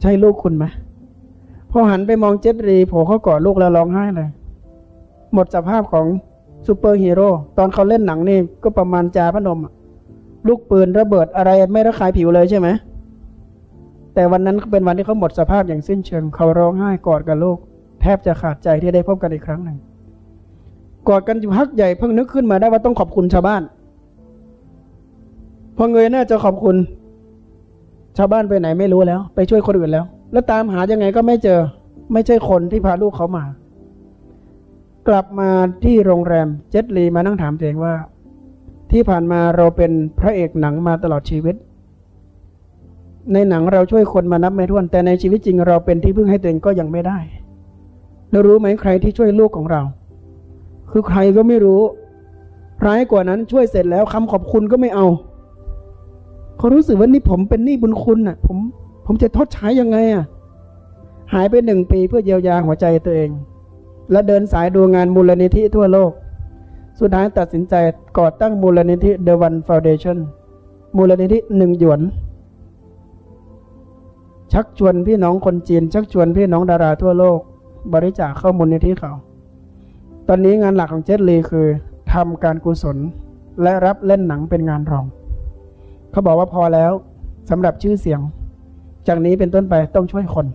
[0.00, 0.64] ใช่ลูกคุณไหม
[1.70, 4.28] พอหันไปมองเจ็ตลีโผเข้ากอดลูกแล้วร้องไห้เลย
[5.34, 6.06] หมดสภาพของ
[6.66, 9.58] ซูเปอร์ฮีโร่ตอนเขาเล่นหนังนี่ก็ประมาณจาพนม
[10.46, 12.68] ลูกปืนระเบิดอะไรไม่ระคายผิวเลยใช่ไหม
[14.14, 17.58] แต่วันนั้นเป็นวันที่เขาหมดสภาพอย่างสิ้นเชิงเขาร้องไห้กอดกับลูก
[18.00, 19.78] แทบจะขาดใจที่ได้พบกันอีกครั้งหนึ่ง
[21.08, 23.62] กอดกันอยู่พักใหญ่เพิ่งนึกขึ้นมาได้ว่าต้องขอบคุณชาวบ้าน
[25.76, 26.76] พอเงยหน้าจะขอบคุณ
[28.16, 31.60] ชาวบ้านไปไหนไม่รู้แล้ว ไปช่วยคนอื่นแล้ว แล้วตามหายังไงก็ไม่เจอ
[32.12, 33.44] ไม่ใช่คนที่พาลูกเขามา
[35.08, 35.50] กลับมา
[35.84, 37.94] ที่โรงแรมเจตลีมานั่งถามตัวเองว่า
[38.90, 41.56] ที่ผ่านมาเราเป็นพระเอกหนังมาตลอดชีวิต
[43.32, 47.18] ในหนังเราช่วยคนมานับไม่ถ้วน แต่ในชีวิตจริงเราเป็นที่พึ่งให้ตัวเองก็ยังไม่ได้
[48.30, 49.82] แล้วรู้ไหมใครที่ช่วยลูกของเรา
[50.90, 51.82] คือใครก็ไม่รู้
[52.86, 55.06] ร้ายกว่านั้นช่วยเสร็จแล้วคำขอบคุณก็ไม่เอา
[56.62, 58.58] เขารู้สึกว่านี่ผมเป็นหนี้บุญคุณน่ะ ผม
[59.06, 60.24] ผมจะทดใช้ยังไงอะ
[61.32, 63.30] หายไปหนึ่งปีเพื่อเยียวยาหัวใจตัวเอง
[64.10, 66.10] และเดินสายดูงานมูลนิธิทั่วโลก
[67.00, 67.74] สุดท้ายตัดสินใจ
[68.18, 70.18] ก่อตั้งมูลนิธิ The One Foundation
[70.96, 72.00] มูลนิธิหนึ่งหยวน
[74.52, 77.38] ชักชวนพี่น้องคนจีน ชักชวนพี่น้องดาราทั่วโลก
[77.92, 79.12] บริจาคเข้ามูลนิธิเขา
[80.28, 81.66] ตอนนี้งานหลักของเจตลีคือ
[82.12, 82.96] ทำการกุศล
[83.62, 85.06] และรับเล่นหนังเป็นงานรอง
[86.12, 86.92] เขาบอกว่าพอแล้ว
[87.50, 88.20] สำหรับชื่อเสียง
[89.08, 90.46] จากนี้เป็นต้นไปต้องช่วยคน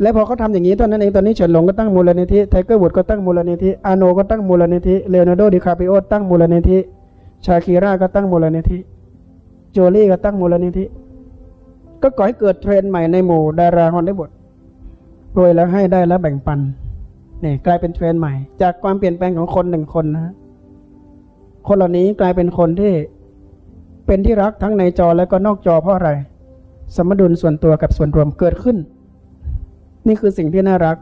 [0.00, 6.78] และพอเขาทำอย่างนี้ตอนนั้นเองตอนนี้เฉินหลงก็ตั้งมูลนิธิไทเกอร์วูดก็ตั้งมูลนิธิอาร์โนลด์ก็ตั้งมูลนิธิเลโอนาร์โดดิคาปิโอตั้งมูลนิธิ
[7.46, 8.78] ชาคีราก็ตั้งมูลนิธิ
[9.72, 10.84] โจลี่ก็ตั้งมูลนิธิ
[12.02, 14.30] ก็ก่อให้เกิดเทรนด์ใหม่ในหมู่ดาราฮอลลีวูด
[15.36, 16.58] รวยแล้วให้ได้แล้วแบ่งปัน
[17.44, 20.34] นี่กลายเป็นเทรนด์ใหม่ จากความเปลี่ยนแปลงของคนหนึ่งคนนะ
[21.68, 22.92] คนเหล่านี้กลายเป็นคนที่
[24.06, 26.10] เป็นที่รักทั้งในจอและก็นอกจอเพราะอะไร
[26.96, 28.76] สมดุลส่วนตัวกับส่วนรวมเกิดขึ้น
[30.06, 30.96] นี่คือสิ่งที่น่ารัก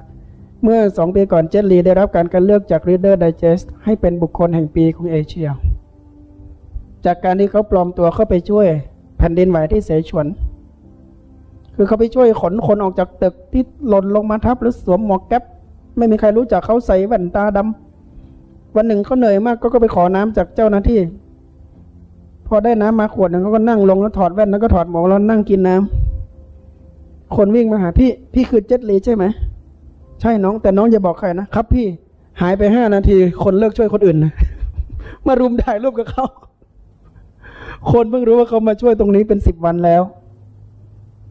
[0.62, 5.48] เมื่อสองปีก่อนเจตลีได้รับการคัดเลือกจาก Reader Digest ให้เป็นบุคคลแห่งปีของเอเชีย
[7.04, 8.66] จากการที่เขาปลอมตัวเข้าไปช่วย
[9.18, 10.26] แผ่นดินไหวที่เสฉวน
[11.76, 15.42] คือเขาไปช่วยขนคนออกจากตึกที่หล่นลงมาทับหรือสวมหมวกแก๊ป
[15.96, 21.00] ไม่มีใครรู้จักเขาใส่แว่นตาดำวันหนึ่งเขาเหนื่อยมากก็ก็ไปขอน้ำจากเจ้าหน้าที่
[22.54, 29.24] อได้น้ำมาขวดหนึ่งเขาก็นั่งลงแล้วถอดแว่นแล้วก็ถอดหมวกแล้วนั่งกินน้ำคนวิ่งมาหาพี่ พี่คือเจ็ตลีใช่ไหม
[30.20, 31.86] ใช่น้องแต่น้องอย่าบอกใครนะครับ พี่
[32.40, 34.32] หายไปห้านาที คนเลิกช่วยคนอื่นนะ
[35.26, 36.26] มารุมถ่ายรูปกับเขา
[37.92, 40.02] คนเพิ่งรู้ว่าเขามาช่วยตรงนี้เป็นสิบวันแล้ว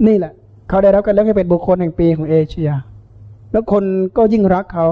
[0.07, 0.34] นี่แหละ
[0.69, 2.69] เขาได้รับการเลือกให้เป็นบุคคลแห่งปีของเอเชีย
[3.51, 3.84] แล้วคน
[4.17, 4.88] ก็ยิ่งรักเขา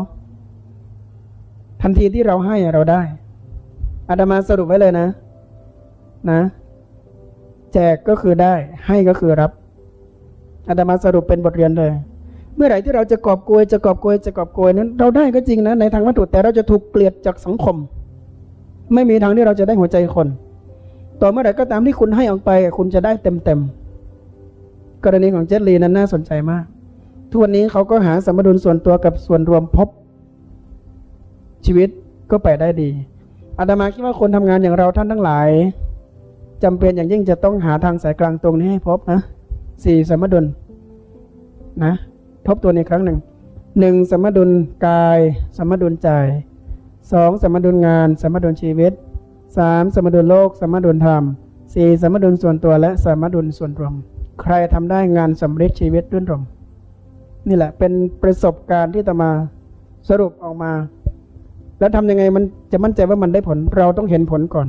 [1.81, 3.01] ทันทีที่เราให้เราได้
[4.09, 5.07] อาดามาสรุปไว้เลยนะ
[6.31, 6.41] นะ
[7.73, 8.53] แจกก็คือได้
[8.87, 9.51] ให้ก็คือรับ
[10.67, 11.91] อาดมาสรุปเป็นบทเรียนเลย
[12.55, 17.75] เมื่อไหร่ที่เราจะกอบโกยจะกอบโกยจะกอบโกยนั้น เราได้ก็จริงนะในทางวัตถุแต่เราจะถูกเกลียดจากสังคม
[18.93, 20.27] ไม่มีทางที่เราจะได้หัวใจคน
[21.21, 26.63] ต่อเมื่อไหร่ก็ตามที่คุณให้ออกไป คุณจะได้เต็มเต็มๆกรณีของเจตลีนั้นน่าสนใจมาก
[27.29, 29.87] ทุกวันนี้เขาก็หาสมดุลส่วนตัวกับส่วนรวมพบ
[31.65, 31.89] ชีวิต
[32.31, 32.89] ก็ไปได้ดี
[33.59, 35.49] อาตมาคิดว่าคนทำงานอย่างเราท่านทั้งหลาย
[36.63, 39.19] จำเป็นอย่างยิ่งจะต้องหาทางสายกลางตรงนี้ให้พบนะ
[39.83, 40.45] สี่สมดุล
[41.83, 41.93] นะ
[42.47, 43.17] ทบทวในครั้งหนึ่ง
[43.79, 44.49] หนึ่งสมดุล
[44.87, 45.19] กาย
[45.57, 46.09] สมดุลใจ
[47.11, 48.93] สองสมดุลงาน สมดุลชีวิต
[49.57, 51.23] สามสมดุลโลก สมดุลธรรม
[51.73, 53.93] สี่สมดุลส่วนตัวและสมดุลส่วนรวม
[54.41, 56.43] ใครทำได้งานสำเร็จชีวิตรื่นรม
[57.47, 57.91] นี่แหละเป็น
[58.21, 59.31] ประสบการณ์ที่ตมา
[60.09, 60.71] สรุปออกมา
[61.79, 64.67] แล้วทำยังไงมันจะมั่นใจว่ามันได้ผลเราต้องเห็นผลก่อน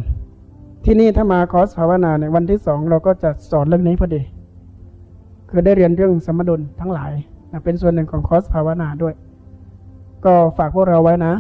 [0.85, 4.22] ที่นี่ถ้ามาคอร์สภาวนาเนี่ยวันที่สองเราก็จะสอนเรื่องนี้พอดี
[5.51, 7.12] คือได้เรียนเรื่องสมดุลทั้งหลาย
[7.53, 9.14] นะเป็นส่วนหนึ่งของคอร์สภาวนาด้วย
[10.24, 11.33] ก็ฝากพวกเราไว้นะ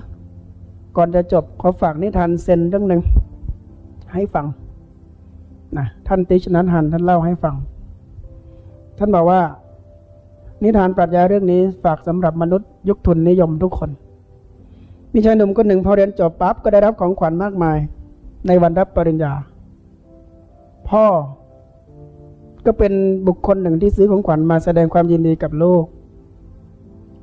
[0.96, 3.02] ก่อนจะจบขอฝากนิทานเซนเรื่องหนึ่ง
[4.14, 4.46] ให้ฟัง
[5.78, 7.54] นะท่านติชนันหันท่านเล่าให้ฟัง
[8.98, 9.40] ท่านบอกว่า
[10.62, 13.90] นิทานปรัชญาเรื่องนี้ฝากสำหรับมนุษย์ยุคทุนนิยมทุกคน
[15.12, 17.78] มีชายหนุ่มคนหนึ่งพอเรียนจบปั๊บก็ได้รับของขวัญมากมาย
[18.46, 19.32] ในวันรับปริญญา
[20.88, 21.04] พ่อ
[22.66, 22.92] ก็เป็น
[23.26, 25.84] บุคคลหนึ่งที่ซื้อของขวัญมาแสดงความยินดีกับลูก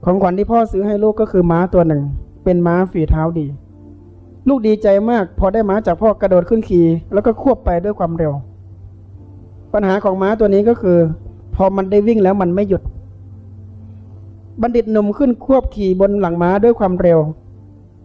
[0.05, 2.01] ของขวัญที่พ่อซื้อให้ลูกก็คือม้าตัวหนึ่ง
[2.43, 3.47] เป็นม้าฝีเท้าดี
[4.47, 8.33] ลูกดีใจมาก พอได้ม้าจากพ่อกระโดดขึ้นขี่แล้วก็ควบไปด้วยความเร็ว
[9.73, 10.97] ปัญหาของม้าตัวนี้ก็คือ
[11.55, 12.81] พอมันได้วิ่งแล้วมันไม่หยุด
[14.61, 17.19] บัณฑิตหนุ่มขึ้นควบขี่บนหลังม้าด้วยความเร็ว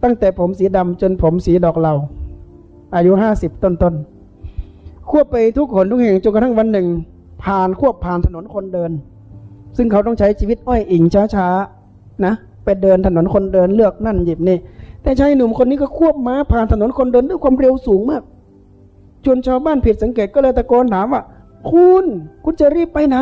[0.03, 1.93] ตั้งแต่ผมสีดำจนผมสีดอกเหลา
[2.95, 6.87] อายุห้าสิบต้นๆควบไปทุกหนทุกแห่งจนกระทั่งวันหนึ่ง
[7.43, 8.91] ผ่านควบผ่านถนนคนเดิน
[9.77, 11.03] ซึ่งเขาต้องใช้ชีวิตอ้อยอิง
[11.35, 12.33] ช้าๆนะ
[12.63, 14.57] ไปเดินถนนคนเดินเลือกนั่นหยิบนี่
[15.03, 18.23] แต่ชายหนุ่มคนนี้ก็ควบม้าผ่านถนนคนเดินด้วยความเร็วสูงมาก
[19.25, 21.21] จนชาวบ้านผิดสังเกตก็เลยตะโกนถามว่า
[21.69, 22.05] คุณ
[22.43, 23.17] คุณจะรีบไปไหน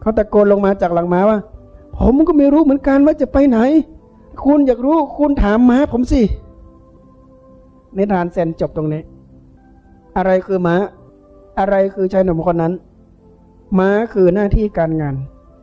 [0.00, 1.38] เขาตะโกนลงมาจากหลังม้าว่า
[1.98, 3.58] ผมก็ไม่รู้เหมือนกันว่าจะไปไหน
[4.44, 6.22] คุณอยากรู้คุณถามม้าผมสิ
[7.98, 9.02] นิทานเซนจบตรงนี้
[10.16, 10.76] อะไรคือม้า
[11.58, 12.72] อะไรคือชายหนุ่มคนนั้น
[13.78, 15.14] ม้าคือหน้าที่การงาน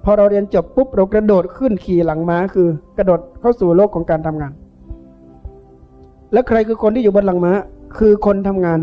[0.03, 2.67] พอเราเรียนจบปุ๊บเรากระโดดขึ้นขี่หลังม้าคือ
[2.97, 4.51] กระโดดเข้าสู่โลกของการทำงาน
[6.33, 7.53] แล้วใครคือคนที่อยู่บนหลังม้า
[7.97, 8.79] คือคนทำงาน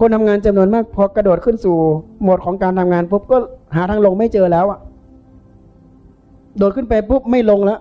[0.00, 1.76] คนทำงานจำนวนมาก พอกระโดดขึ้นสู่
[2.22, 3.36] โหมดของการทำงานปุ๊บก็
[3.76, 4.78] หาทางลงไม่เจอแล้วอะ
[6.58, 7.80] โดดขึ้นไปปุ๊บไม่ลงแล้ว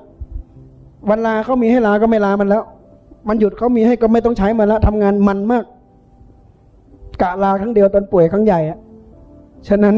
[1.10, 2.64] วันลาเขามีให้ลาก็ไม่ลามันแล้ว
[3.28, 5.66] มันหยุดเขามีให้ก็ไม่ต้องใช้มันแล้วทำงานมันมาก
[7.22, 8.80] กะลาครั้งเดียวตอนป่วยครั้งใหญ่อะ
[9.68, 9.96] ฉะนั้น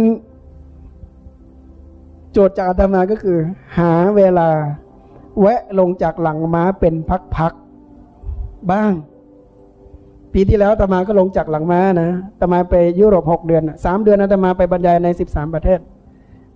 [2.32, 3.38] โจทย์จากอาตมาก็คือ
[3.78, 4.48] หาเวลา
[5.40, 6.96] แวะลงจากหลังม้าเป็น
[7.38, 8.92] พักๆบ้าง
[10.34, 15.80] ปีที่แล้วอาตมาก็ลงจากหลังม้านะอาตมาไปยุโรปหกเดือนสามเดือนอาตมาไปบรรยายในสิบสามประเทศ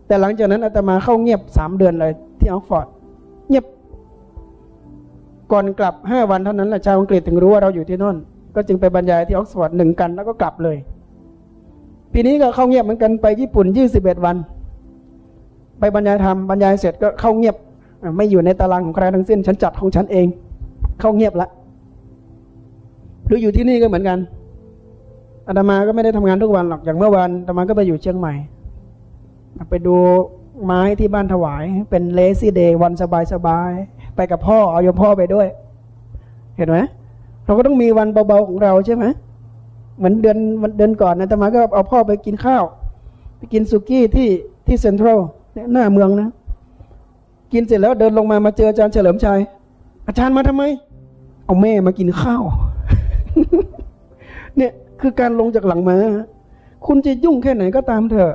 [0.08, 2.88] แต่หลังจากนั้นอาตมาเข้าเงียบสามเดือนเลยที่ออกฟอร์ด
[3.50, 3.66] เงียบ
[5.52, 8.18] ก่อนกลับห้าวันเท่านั้นแหละชาวอังกฤษถึงรู้ว่าเราอยู่ที่นั่น
[8.56, 10.78] ก็จึงไปบรรยายที่ออกซฟอร์ดหนึ่งกันแล้วก็กลับเลย
[12.14, 14.38] ปีนี้ก็เข้าเงียบเหมือนกันไปญี่ปุ่นยี่สิบเอ็ดวัน
[15.80, 17.56] ไปบรรยายธรรมบรรยายเสร็จก็เข้าเงียบ
[18.18, 20.28] ไม่อยู่ในตารางของใครทั้งสิ้นฉันจัดของฉันเอง
[21.00, 21.48] เข้าเงียบละ
[23.28, 24.18] หรืออยู่ที่นี่ก็เหมือนกัน
[25.48, 28.34] อาตมาก็ไม่ได้ทำงานทุกวันหรอกอย่างเมื่อวานอาตมาก็ไปอยู่เชียงใหม่
[29.70, 29.96] ไปดู
[30.66, 32.94] ไม้ที่บ้านถวาย เป็นเลซี่เดย์วัน
[33.34, 35.48] สบายๆ ไปกับพ่อเอาโยมพ่อไปด้วย
[36.58, 36.78] เห็นไหม
[37.46, 39.06] เราก็ต้องมีวันเบาๆของเราใช่ไหม
[39.98, 42.64] เหมือนเดือนวันเดือนก่อนนะอาตมาก็เอาพ่อไปกินข้าว
[43.38, 44.30] ไปกินสุกี้ที่
[44.68, 45.20] ที่เซ็นทรัล
[45.54, 46.30] เนี่ยหน้าเมืองนะ
[47.54, 49.40] กินเสร็จแล้วเดินลงมามาเจออาจารย์เฉลิมชัย
[50.08, 50.64] อาจารย์มาทำไม
[51.46, 52.44] เอาแม่มากินข้าว
[54.58, 55.98] เนี่ยคือการลงจากหลังมา
[56.86, 58.34] คุณจะยุ่งแค่ไหนก็ตามเถอะ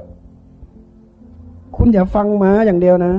[1.77, 3.13] คุณอย่าฟังมาอย่างเดียวนะ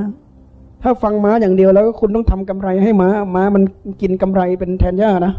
[0.81, 3.63] ถ้าฟังม้าอย่างเดียวแล้วก็คุณต้องทำกำไรให้ม้า ม้ามัน
[4.01, 5.33] กินกำไรเป็นแทนหญ้านะ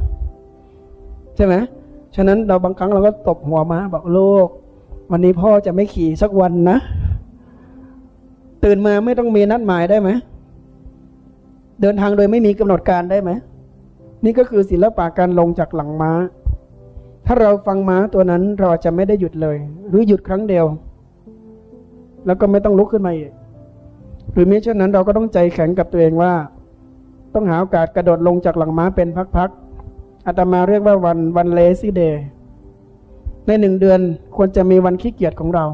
[1.36, 1.54] ใช่ไหม
[2.16, 4.48] ฉะนั้นเราบางครั้งเราก็ตบหัวม้าบอกลูก
[5.10, 6.78] วันนี้พ่อจะไม่ขี่สักวันนะ
[8.64, 10.10] ตื่นมาไม่ต้องมีนัดหมายได้ไหม
[11.80, 13.30] เดินทางโดยไม่มีกำหนดการได้ไหม
[14.24, 16.12] นี่ก็คือศิลปะการลงจากหลังม้า
[17.26, 19.56] ถ้าเราฟังม้าตัวนั้นเราจะไม่ได้หยุดเลย
[19.88, 20.66] หรือหยุดครั้งเดียว
[22.26, 23.32] แล้วก็ไม่ต้องลุกขึ้นมาอีก
[24.32, 26.32] หรือมิฉะนั้นเราก็ต้องใจแข็งกับตัวเองว่า
[27.34, 32.22] ต้องหาโอกาสกระโดดลงจากหลังม้าเป็นพักๆอาตมาเรียกว่าวันวันเลซี่เดย์
[33.46, 34.00] ในหนึ่งเดือน
[34.36, 35.64] ควรจะมีวันขี้เกียจของเรา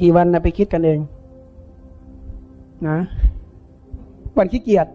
[0.00, 0.98] กี่วันนะไปคิดกันเอง
[2.88, 2.98] นะ
[4.38, 4.86] วันขี้เกียจ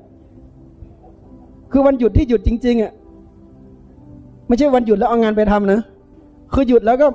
[1.71, 2.93] คือวันหยุดที่หยุดจริง ๆอะ
[4.47, 5.79] ไม่ใช่วันหยุดแล้วเอางานไปทำนะ
[6.53, 7.07] คือหยุดแล้วก็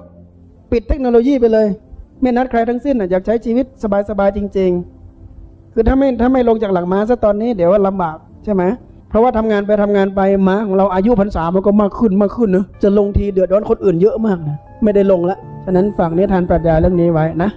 [0.72, 1.66] ปิดเทคโนโลยีไปเลย
[2.20, 3.66] ไม่นัดใครทั้งสิ้นอะอยากใช้ชีวิต
[4.10, 4.95] สบายๆจริง ๆ
[5.78, 8.62] คือถ้าไม่ถ้าไม่ลงจากหลังม้าซะตอนนี้เดี๋ยวลำบากใช่ไหม
[9.08, 17.50] เพราะว่าทำงานไปทำงานไปม้าของเราอายุพรรษามันก็มากขึ้นมากขึ้นเนอะจะลงทีเดือดร้อนคนอื่นเยอะมากนะไม่ได้ลงละฉะนั้นฝั่งนี้ทานปรัชญาเรื่องนี้ไว้นะ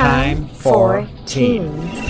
[0.00, 0.86] Time for
[1.30, 1.64] teen."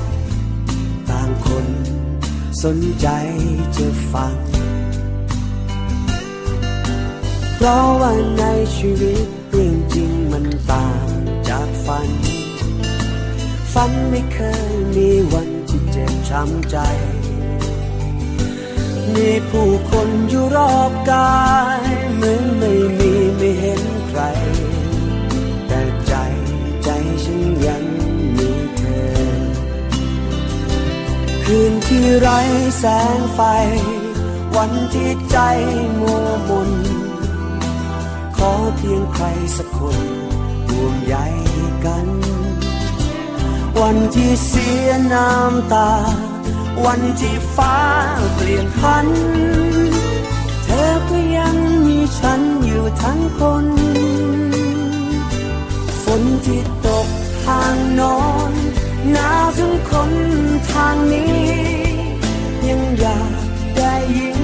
[2.63, 3.07] สนใจ
[3.77, 4.35] จะฟัง
[7.55, 8.43] เพราะว่าใน
[8.77, 11.07] ชีวิตเรื่องจริงมันต่าง
[11.49, 12.09] จากฝัน
[13.73, 14.39] ฝันไม่เค
[14.71, 16.77] ยมีวันที่เจ็บช้ำใจ
[19.13, 21.41] มีผู้คนอยู่รอบกา
[21.79, 21.83] ย
[22.15, 24.21] เหมือนไม่มีไม่เห็นใคร
[31.53, 32.39] คืนที่ไร้
[32.79, 32.85] แส
[33.17, 33.39] งไฟ
[34.57, 35.37] วันที่ใจ
[35.99, 36.71] มัวมน
[38.37, 39.25] ขอเพียงใคร
[39.57, 40.01] สักคน
[40.69, 41.15] ห่วงใย
[41.85, 42.07] กัน
[43.81, 45.91] วันที่เสียน้ำตา
[46.85, 47.77] วันที่ฟ้า
[48.35, 49.07] เปลี่ยนพัน
[50.63, 51.55] เธอก็ยัง
[51.87, 53.65] มีฉันอยู่ทั้งคน
[56.03, 57.07] ฝนที่ตก
[57.45, 58.19] ทางนอ
[58.51, 58.60] น
[59.09, 60.11] หนาวถึงคน
[60.71, 61.45] ทางนี้
[62.67, 63.43] ยังอยาก
[63.77, 64.41] ได้ยิน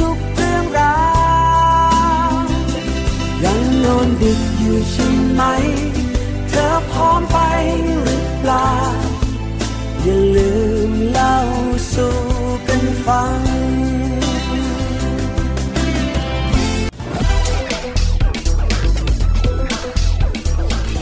[0.00, 1.00] ทุกเรื่องรา
[2.30, 2.32] ว
[3.44, 5.42] ยังนอนดึกอยู่ใช่ไหม
[6.48, 7.38] เธอพร้อมไป
[8.02, 8.72] หรือเปล่า
[10.02, 10.52] อย่าลื
[10.90, 11.36] มเล่า
[11.92, 12.16] สู่
[12.66, 13.40] กันฟัง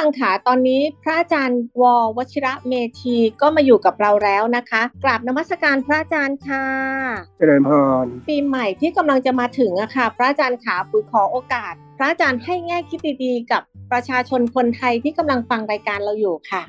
[0.00, 1.84] ฟังค่ะตอนนี้พระอาจารย์ว
[2.16, 6.64] วชิระเมธีก็มาอยู่กับเราแล้วนะคะกราบนมัสการพระอาจารย์ค่ะ
[7.38, 7.70] เจริญพ
[8.04, 16.62] รปีใหม่ที่กำลังจะมาถึงอะค่ะ พระอาจารย์ขาปุ๋ยขอโอกาส พระอาจารย์ให้แง่คิดดีๆ กับประชาชนคนไทยที่กำลังฟังรายการเราอยู่ค่ะ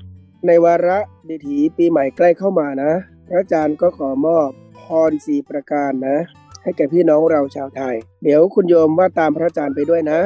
[0.47, 0.97] ในวาระ
[1.29, 2.91] ดิถีปีใหม่ใกล้เข้ามานะ
[3.27, 4.49] พระอาจารย์ก็ขอมอบ
[4.82, 6.17] พรสีประการนะ
[6.63, 10.19] ให้แก่พี่น้องเราชาวไทย เดี๋ยวคุณโยมว่าตามพระอาจารย์ไปด้วยนะ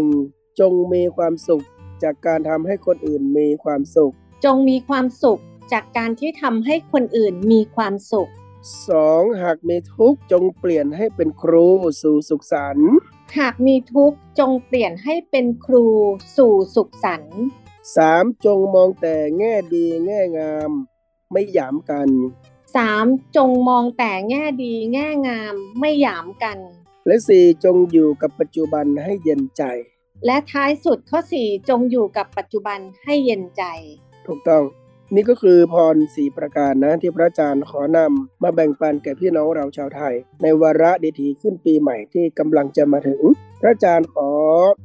[0.00, 0.60] 1.
[0.60, 1.64] จงมีความสุข
[2.02, 5.40] จากการทำให้คนอื่นมีความสุข จงมีความสุข
[5.72, 8.30] จากการที่ทำให้คนอื่นมีความสุข
[8.84, 9.42] 2.
[9.42, 11.66] หากมีทุกข์จงเปลี่ยนให้เป็นครู
[12.02, 12.90] สู่สุขสันต์
[13.38, 15.86] หากมีทุกข์จงเปลี่ยนให้เป็นครู
[16.36, 17.36] สู่สุขสันต์
[17.88, 18.44] 3.
[18.44, 20.70] จงมองแต่แง่ดีแง่งาม
[21.32, 22.08] ไม่หยามกัน
[22.72, 23.36] 3.
[23.36, 26.58] จงมองแต่แง่ดีแง่งามไม่หยามกัน
[27.06, 27.64] และ 4.
[27.64, 29.62] จงอยู่กับปัจจุบันให้เย็นใจ
[30.26, 33.62] และท้ายสุดข้อ 4 จงอยู่กับปัจจุบันให้เย็นใจ
[34.26, 34.64] ทถูกต้อง
[35.14, 43.20] นี่ก็คือพรสีประการนะที่พระอาจารย์ขอนำมาแบ่งปันแก่พี่น้องเราชาวไทย ในวาระดีถีขึ้นปีใหม่ที่กำลังจะมาถึง
[43.60, 44.28] พระอาจารย์ขอ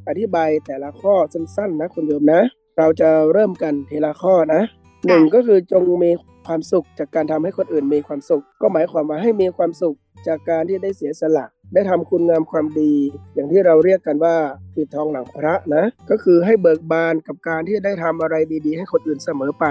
[0.07, 2.41] อธิบายแต่ละข้อสั้นๆ นะคุณโยมนะ
[2.77, 4.61] เราจะเริ่มกันทีละข้อนะ
[5.07, 6.11] หนึ่งก็คือจงมี
[6.45, 9.95] ความสุขจากการทำให้คนอื่นมีความสุข ก็หมายความว่าให้มีความสุข
[10.27, 12.93] จากการที่ได้เสียสละ ได้ทำคุณงามความดี
[13.33, 14.35] อย่างที่เราเรียกกันว่า
[14.75, 18.35] ปิดทองหลังพระนะ ก็คือให้เบิกบานกับการที่ได้ทำอะไร
[18.65, 19.65] ดีๆ ให้คนอื่นเสมอไป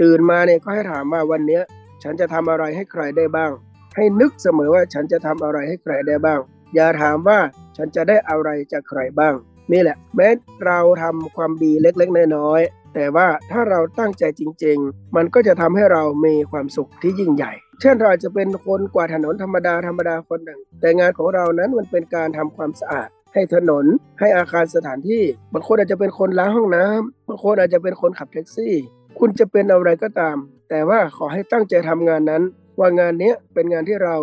[0.00, 1.62] ตื่นมาเนี่ยก็ให้ถามว่าวันเนี้ย
[2.02, 3.52] ฉันจะทำอะไรให้ใครได้บ้าง
[3.96, 6.40] ให้นึกเสมอว่าฉันจะทำอะไรให้ใครได้บ้าง
[6.74, 7.38] อย่าถามว่า
[7.76, 9.34] ฉันจะได้อะไรจากใครบ้าง
[9.72, 10.28] นี่แหละ แม้
[10.66, 23.84] เราทำความดีเล็กๆน้อยๆแต่ว่าถ้าเราตั้งใจจริง ๆ มันก็จะทำให้เรามีความสุขที่ยิ่งใหญ่ เช่นเราอาจจะเป็นคนกวาดถนนธรรมดาธรรมดาคนหนึ่ง แต่งานของเรานั้นมันเป็นการทำความสะอาด ให้ถนน
[24.20, 25.22] ให้อาคารสถานที่
[25.52, 28.74] บางคนอาจจะเป็นคนล้างห้องน้ำบางคนอาจจะเป็นคนขับแท็กซี่
[29.18, 30.36] คุณจะเป็นอะไรก็ตาม
[30.70, 32.42] แต่ว่าขอให้ตั้งใจทำงานนั้น
[32.78, 34.16] ว่างานนี้เป็นงานที่เรา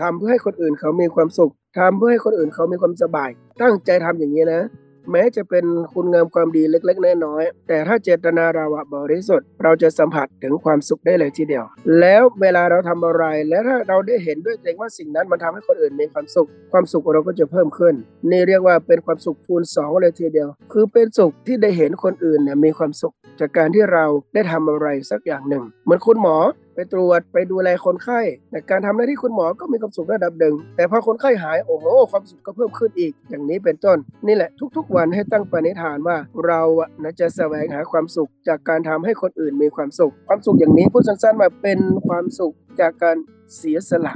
[0.00, 3.30] ทำเพื่อให้คนอื่นเขามีความสุขทำเพื่อให้คนอื่นเขามีความสบาย
[3.62, 4.62] ตั้งใจทำอย่างนี้นะ
[5.10, 11.64] แม้จะเป็นคุณงามความดีเล็กๆน้อยๆแต่ถ้าเจตนาเราอะบริสุทธิ์ เราจะสัมผัสถึงความสุขได้เลยทีเดียว
[12.00, 17.94] แล้วเวลาเราทำอะไร แล้วถ้าเราได้เห็นด้วยตัวเองว่าสิ่งนั้นมันทำให้คนอื่นมีความสุข ความสุขของเราก็จะเพิ่มขึ้น
[18.30, 26.36] นี่เรียกว่าเป็นความสุขคูณสองเลยทีเดียว คือเป็นสุขที่ได้เห็นคนอื่นเนี่ยมีความสุขจากการที่เราได้ทำอะไรสักอย่างหนึ่ง เหมือนคุณหมอ
[26.74, 28.20] ไปตรวจไปดูแลคนไข้
[28.50, 36.16] แต่การทำหน้าที่คุณหมอก็มีความสุขระดับหนึ่ง แต่พอคนไข้หายโอ้โหความสุขก็เพิ่มขึ้นอีก อย่างนี้เป็นต้น นี่แหละทุก ๆ วันให้ตั้งปณิธานว่า
[36.46, 36.62] เรา
[37.02, 43.16] นะจะแสวงหาความสุข จากการทำให้คนอื่นมีความสุข ความสุขอย่างนี้พูดสั้นๆมาเป็นความสุขจากการ
[43.56, 44.14] เสียสละ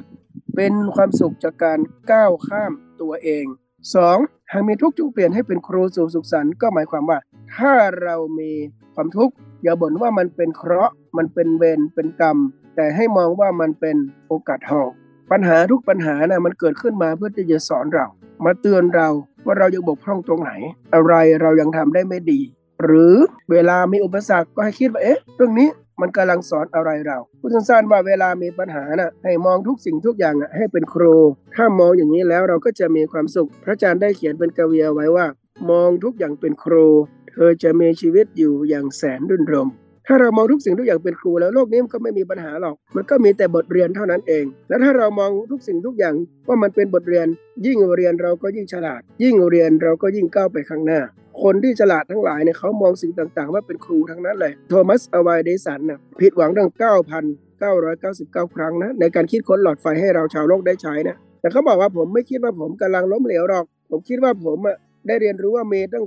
[0.56, 1.78] เป็นความสุขจากการ
[2.12, 3.44] ก้าวข้ามตัวเอง
[3.98, 4.52] 2.
[4.52, 7.18] หากมีทุกข์จงเปลี่ยนให้เป็นครูสู่สุขสันต์ก็หมายความว่า
[7.56, 8.52] ถ้าเรามี
[8.94, 12.36] ความทุกข์ อย่าบ่นว่ามันเป็นเคราะห์ มันเป็นเวรเป็นกรรม
[12.76, 13.96] แต่ให้มองว่ามันเป็น
[14.28, 14.88] โอกาสทอง
[15.30, 18.06] ปัญหาทุกปัญหานะมันเกิดขึ้นมาเพื่อที่จะสอนเรา
[18.44, 19.08] มาเตือนเรา
[19.46, 20.52] ว่าเรายังบกพร่องตรงไหน
[20.94, 22.40] อะไรเรายังทำได้ไม่ดี
[22.82, 23.14] หรือ
[23.50, 25.68] เวลามีอุปสรรคก็ให้คิดว่าเอ๊ะเรื่องนี้
[26.00, 31.14] มันกำลังสอนอะไรเราพูดสั้นๆว่าเวลามีปัญหานะ่ะให้มองทุกสิ่งทุกอย่างอะให้เป็นครู
[31.56, 35.26] ถ้ามองอย่างนี้แล้วเราก็จะมีความสุข พระอาจารย์ได้เขียนเป็นกวีเอาไว้ว่า
[35.70, 36.86] มองทุกอย่างเป็นครู
[37.38, 39.68] ธอจะมีชีวิตอยู่อย่างแสนรื่นรม
[40.06, 46.14] ถ้าเรามองทุกสิ่งทุกอย่างเป็นครูแล้วโลกนี้มันก็ไม่มีปัญหาหรอก มันก็มีแต่บทเรียนเท่านั้นเอง แล้วถ้าเรามองทุกสิ่งทุกอย่าง
[46.48, 47.26] ว่ามันเป็นบทเรียน
[47.66, 51.00] ยิ่งเรียนเราก็ยิ่งฉลาด ยิ่งเรียนเราก็ยิ่งก้าวไปข้างหน้า
[51.42, 64.76] คนที่ฉลาดทั้งหลายเนี่ยเขามองสิ่งต่างๆ ว่าเป็นครูทั้งนั้นเลยโทมัสอวายเดสันน่ะผิดหวังตั้ง9,999 ครั้งนะในการคิดค้นหลอดไฟให้เราชาวโลกได้ใช้นะแต่เขาบอกว่าผมไม่คิดว่าผมกำลังล้มเหลวหรอก ผมคิดว่าผมอะ
[65.08, 66.04] ได้เรียนรู้ว่ามีตั้ง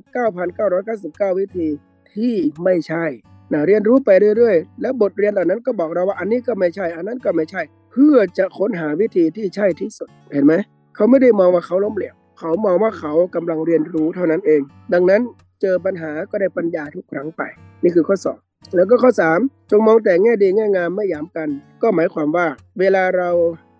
[0.69, 1.67] 9,999 วิธี
[2.13, 2.33] ที่
[2.63, 3.05] ไม่ใช่
[3.51, 10.53] นะเรียนรู้ไปเรื่อยๆ แล้วบทเรียนเหล่านั้นก็บอกเราว่าอันนี้ก็ไม่ใช่ อันนั้นก็ไม่ใช่ เพื่อจะค้นหาวิธีที่ใช่ที่สุด เห็นไหม
[10.95, 14.61] เขาไม่ได้มองว่าเขาล้มเหลว เขามองว่าเขากำลังเรียนรู้เท่านั้นเอง
[14.93, 15.21] ดังนั้น
[15.61, 17.41] เจอปัญหาก็ได้ปัญญาทุกครั้งไป
[17.83, 18.37] นี่คือข้อสอง
[18.75, 21.49] แล้วก็ข้อ 3 จงมองแต่แง่ดีแง่งามไม่หยามกัน
[21.81, 22.47] ก็หมายความว่า
[22.79, 23.29] เวลาเรา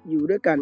[0.10, 0.58] อยู่ด้วยกัน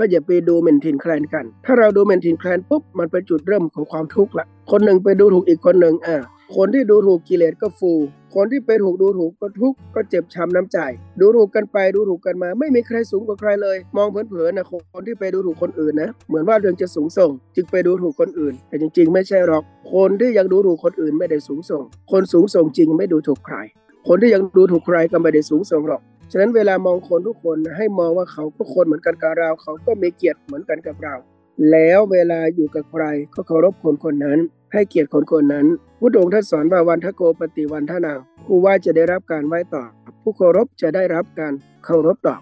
[0.00, 6.16] ก็อย่าไปดูหมิ่นถิ่นแคลนกัน ถ้าเราดูหมิ่นถิ่นแคลนปุ๊บมันเป็นจุดเริ่มของความทุกข์ละ คนหนึ่งไปดูถูกอีกคนหนึ่งอ่า
[6.56, 7.92] คนที่ดูถูกกิเลสก็ฟู
[8.34, 10.78] คนที่ไปถูกดูถูกก็ทุกข์ก็เจ็บช้ำน้ำใจ
[11.20, 19.62] ดูถูกกันไปดูถูกกันมา ไม่มีใครสูงกว่าใครเลย มองเผินๆนะคนที่ไปดูถูกคนอื่นนะ เหมือนว่าเรื่องจะสูงส่ง จึงไปดูถูกคนอื่น แต่จริง ๆ ไม่ใช่หรอก
[19.94, 21.82] คนที่ยังดูถูกคนอื่นไม่ได้สูงส่ง
[22.12, 23.56] คนสูงส่งจริงไม่ดูถูกใคร
[24.08, 31.14] คนที่ยังดูถูกใครก็ไม่ได้สูงส่งหรอก ฉะนั้นเวลามองคนทุกคนให้มองว่าเขาก็คนเหมือนกันกับเรา เขาก็มีเกียรติเหมือนกันกับเรา
[31.70, 33.04] แล้วเวลาอยู่กับใคร
[33.34, 34.38] ก็เคารพคนคนนั้น
[34.72, 35.66] ให้เกียรติคนคนนั้น
[36.00, 39.90] พุทธองค์ท่านสอนว่าวันทโกปฏิวันทนางผู้ไหว้จะได้รับการไหว้ตอบ
[40.22, 41.52] ผู้เคารพจะได้รับการ
[41.84, 42.40] เคารพตอบ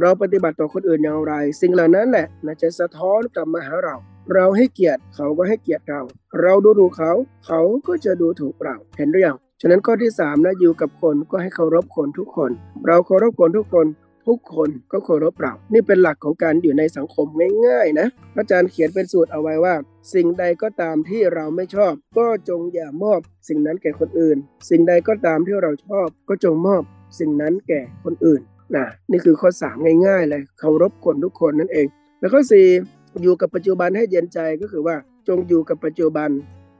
[0.00, 3.96] เราปฏิบัติต่อคนอื่นอย่างไร สิ่งเหล่านั้นแหละน่าจะสะท้อนกลับมาหาเรา
[4.34, 6.02] เราให้เกียรติเขาก็ให้เกียรติเรา
[6.42, 7.12] เราดูถูกเขา
[7.46, 12.50] เขาก็จะดูถูกเราเห็นหรือยัง ฉะนั้นข้อที่3นะอยู่กับคนก็ให้เคารพคนทุกคน
[12.86, 13.86] เราเคารพคนทุกคน
[14.28, 17.26] ทุกคนก็เคารพเรา นี่เป็นหลักของการอยู่ในสังคม
[17.66, 19.74] ง่ายๆนะ พระอาจารย์เขียนเป็นสูตรเอาไว้ว่า
[20.14, 24.36] สิ่งใดก็ตามที่เราไม่ชอบ ก็จงอย่ามอบสิ่งนั้นแก่คนอื่น
[24.70, 26.82] สิ่งใดก็ตามที่เราชอบ ก็จงมอบ
[27.18, 28.40] สิ่งนั้นแก่คนอื่น
[28.76, 31.86] นะนี่คือข้อ 3 ง่ายๆเลยเคารพคนทุกคนนั่นเอง
[32.20, 32.42] แล้วข้อ
[32.82, 34.96] 4อยู่กับปัจจุบันให้เย็นใจก็คือว่า
[35.28, 36.30] จงอยู่กับปัจจุบัน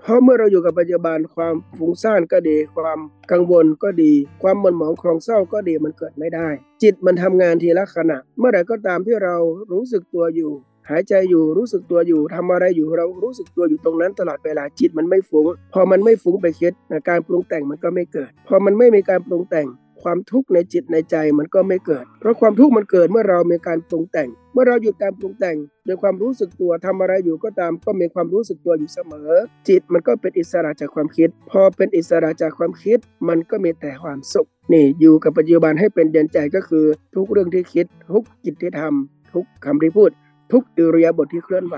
[0.00, 2.98] เพราะเมื่อเราอยู่กับปัจจุบันความฟุ้งซ่านก็ดี ความ
[3.32, 6.48] กังวลก็ดี ความหม่นหมองคลองเศร้าก็ดีมันเกิดไม่ได้
[6.82, 9.36] จิตมันทำงานทีละขณะ เมื่อไหร่ก็ตามที่เรา
[9.72, 10.52] รู้สึกตัวอยู่
[10.90, 16.72] หายใจอยู่รู้สึกตัวอยู่ทำอะไรอยู่เรารู้สึกตัวอยู่ตรงนั้นตลอดเวลาจิตมันไม่ฟุง้ง พอมันไม่ฟุ้งไปคิด
[17.08, 19.66] การปรุงแต่งมันก็ไม่เกิด พอมันไม่มีการปรุงแต่ง
[20.02, 29.30] ความทุกข์ในจิตในใจมันก็ไม่เกิด เพราะความทุกข์มันเกิดเมื่อเรามีการปรุงแต่ง เมื่อเราหยุดการปรุงแต่งโดยความรู้สึกตัวทำอะไรอยู่ก็ตาม ก็มีความรู้สึกตัวอยู่เสมอ
[29.68, 40.10] จิตมันก็เป็นอิสระจากความคิด พอเป็นอิสระจากความคิด มันก็มีแต่ความสุขนี่อยู่กับปัจจุบันให้เป็นเดินใจก็คือ ทุกเรื่องที่คิด ทุกกิจที่ทำทุกคำที่พูด
[40.52, 41.76] ทุกอิริยาบถทที่เคลื่อนไหว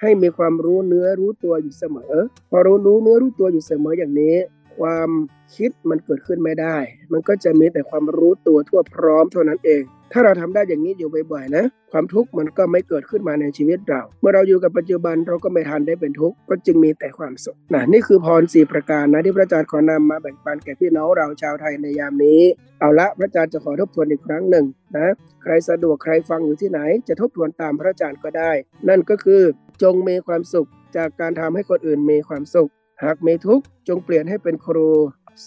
[0.00, 2.14] ให้มีความรู้เนื้อรู้ตัวอยู่เสมอ
[2.50, 4.36] พอรู้รู้เนื้อรู้ตัวอยู่เสมออย่างนี้
[4.80, 5.10] ความ
[5.56, 6.76] คิดมันเกิดขึ้นไม่ได้
[7.12, 22.40] มันก็จะมีแต่ความรู้ตัวทั่วพร้อมเท่านั้นเอง ถ้าเราทำได้อย่างนี้อยู่บ่อยๆนะ ความทุกข์มันก็ไม่เกิดขึ้นมาในชีวิตเรา เมื่อเราอยู่กับปัจจุบันเราก็ไม่ทันได้เป็นทุกข์ ก็จึงมีแต่ความสุขนะนี่คือพรสี่ประการนะที่พระอาจารย์ขอนำมาแบ่งปันแก่พี่น้องเราชาวไทยในยามนี้
[22.80, 24.64] เอาละพระอาจารย์จะขอทบทวนอีกครั้งหนึ่ง
[24.96, 25.12] นะ
[25.42, 28.52] ใครสะดวกใครฟังอยู่ที่ไหน จะทบทวนตามพระอาจารย์ก็ได้
[28.88, 29.42] นั่นก็คือ
[29.82, 32.70] จงมีความสุขจากการทำให้คนอื่นมีความสุข
[33.02, 34.90] หากมีทุกข์จงเปลี่ยนให้เป็นครู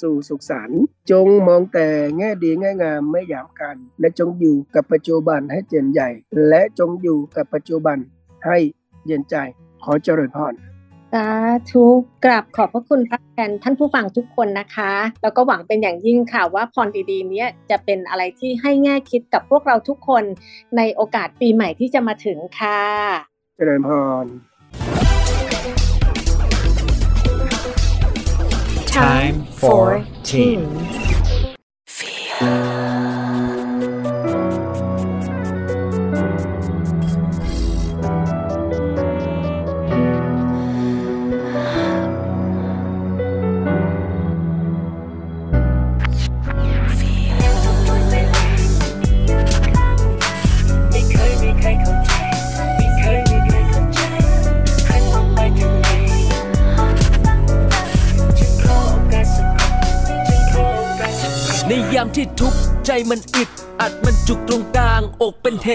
[0.01, 0.81] สู่สุขสันต์
[1.11, 1.87] จงมองแต่
[2.17, 6.09] แง่ดีแง่งามไม่หยามกัน และจงอยู่กับปัจจุบันให้เจนใหญ่
[6.47, 7.97] และจงอยู่กับปัจจุบัน
[8.45, 8.57] ให้
[9.05, 9.35] เย็นใจ
[9.83, 10.53] ขอเจริญพร
[11.13, 11.27] สา
[11.71, 11.85] ธุ
[12.25, 20.23] กราบขอบพระคุณพระแทนท่านผู้ฟังทุกคนนะคะ แล้วก็หวังเป็นอย่างยิ่งค่ะว่าพรดีๆนี้จะเป็นอะไรที่ให้แง่คิดกับพวกเราทุกคน
[20.77, 22.81] ในโอกาสปีใหม่ที่จะมาถึงค่ะ
[23.57, 23.89] เจริญพ
[24.23, 24.25] ร
[30.23, 30.78] Time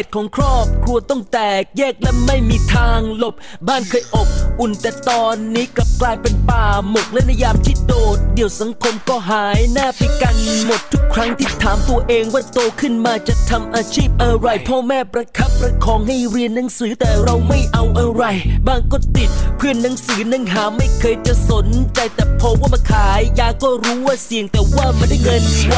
[0.03, 3.35] ตุของครอบครัวต้องแตกแยกและไม่มีทางหลบ
[3.69, 4.29] บ้านเคยอบ
[4.61, 18.25] อุ่นแต่ตอนนี้กลับกลายเป็นป่าหมกและในยามที่โดด เดี๋ยวสังคมก็หายหน้าไปกันหมดทุกครั้งที่ถามตัวเองว่าโตขึ้นมาจะทำอาชีพอะไร พ่อแม่ประคับประคองให้เรียนหนังสือแต่เราไม่เอาอะไร
[18.67, 25.77] บางก็ติดเพื่อนหนังสือนังหาไม่เคยจะสนใจแต่พอว่ามาขายยาก็รู้ว่าเสี่ยงแต่ว่ามันได้เงินไว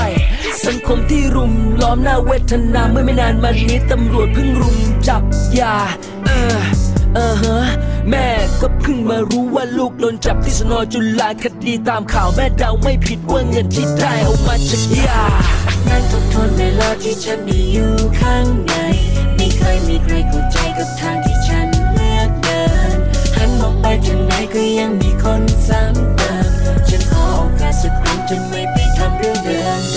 [0.66, 4.78] สังคมที่รุมล้อมหน้าเวทนาเมื่อไม่นานมานี้ตำรวจเพิ่งรุม
[5.08, 5.22] จับ
[5.58, 5.76] ยา
[6.26, 6.58] เออ
[7.14, 7.58] เออฮะ
[8.10, 8.28] แม่
[8.60, 15.22] ก็เพิ่งมารู้ว่าลูกโดนจับที่สนอจุฬาคดีตามข่าวแม่เดาไม่ผิดว่าเงินที่ได้เอามาจากยา
[15.86, 18.72] นั่นทบทวนเวลาที่ฉันมีอยู่ข้างใน
[19.36, 22.62] ไม่เคยมีใครเข้าใจกับทางที่ฉันเลือกเดิ
[22.94, 22.96] น
[23.36, 26.50] หันมองไปทางไหนก็ยังมีคนซ้ำเติม
[26.88, 29.95] ฉันขอโอกาสสักครั้งจนไม่ไปทำเรื่องเดิม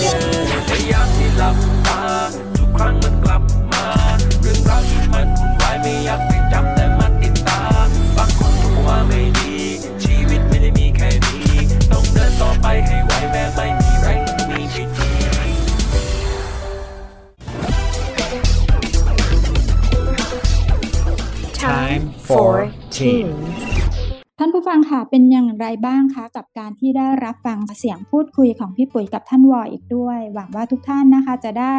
[22.30, 31.76] 14ท่านผู้ฟังค่ะเป็นอย่างไรบ้างคะกับการที่ได้รับฟังเสียงพูดคุยของพี่ปุ๋ยกับท่านวออีกด้วย หวังว่าทุกท่านนะคะจะได้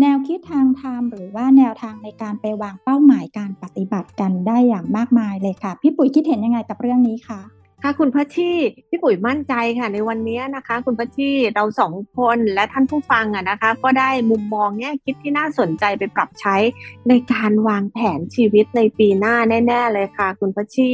[0.00, 7.40] แนวคิดทางธรรมหรือว่าแนวทางในการไปวางเป้าหมายการปฏิบัติกันได้อย่างมากมายเลยค่ะ พี่ปุ๋ยคิดเห็นยังไงกับเรื่องนี้คะ
[7.84, 8.50] ค่ะคุณพัชชี
[8.88, 16.56] พี่ปุ๋ยมั่นใจค่ะ ในวันนี้นะคะ คุณพัชชีเราสองคนและท่านผู้ฟังอะนะคะ ก็ได้มุมมองแง่คิดที่น่าสนใจไปปรับใช้
[17.08, 19.34] ในการวางแผนชีวิตในปีหน้า
[19.66, 20.90] แน่ ๆ เลยค่ะ คุณพัชชี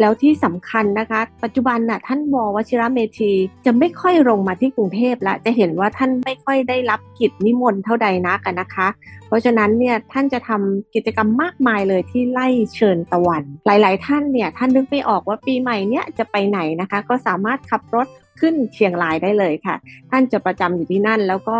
[0.00, 3.32] แล้วที่สำคัญนะคะ ปัจจุบันน่ะท่านววชิระเมธี
[3.66, 8.88] จะไม่ค่อยลงมาที่กรุงเทพละจะเห็นว่าท่านไม่ค่อยได้รับกิจนิมนต์เท่าใดนักนะคะ
[9.28, 18.08] เพราะฉะนั้นเนี่ยท่านจะทำกิจกรรมมากมายเลยที่ไล่เชิญตะวัน หลาย ๆ ท่านเนี่ยท่านนึกไม่ออกว่าปีใหม่เนี่ยจะไปไหนนะคะ ก็สามารถขับรถ
[18.40, 19.76] ขึ้นเชียงรายได้เลยค่ะ
[20.10, 21.58] ท่านจะประจำอยู่ที่นั่น แล้วก็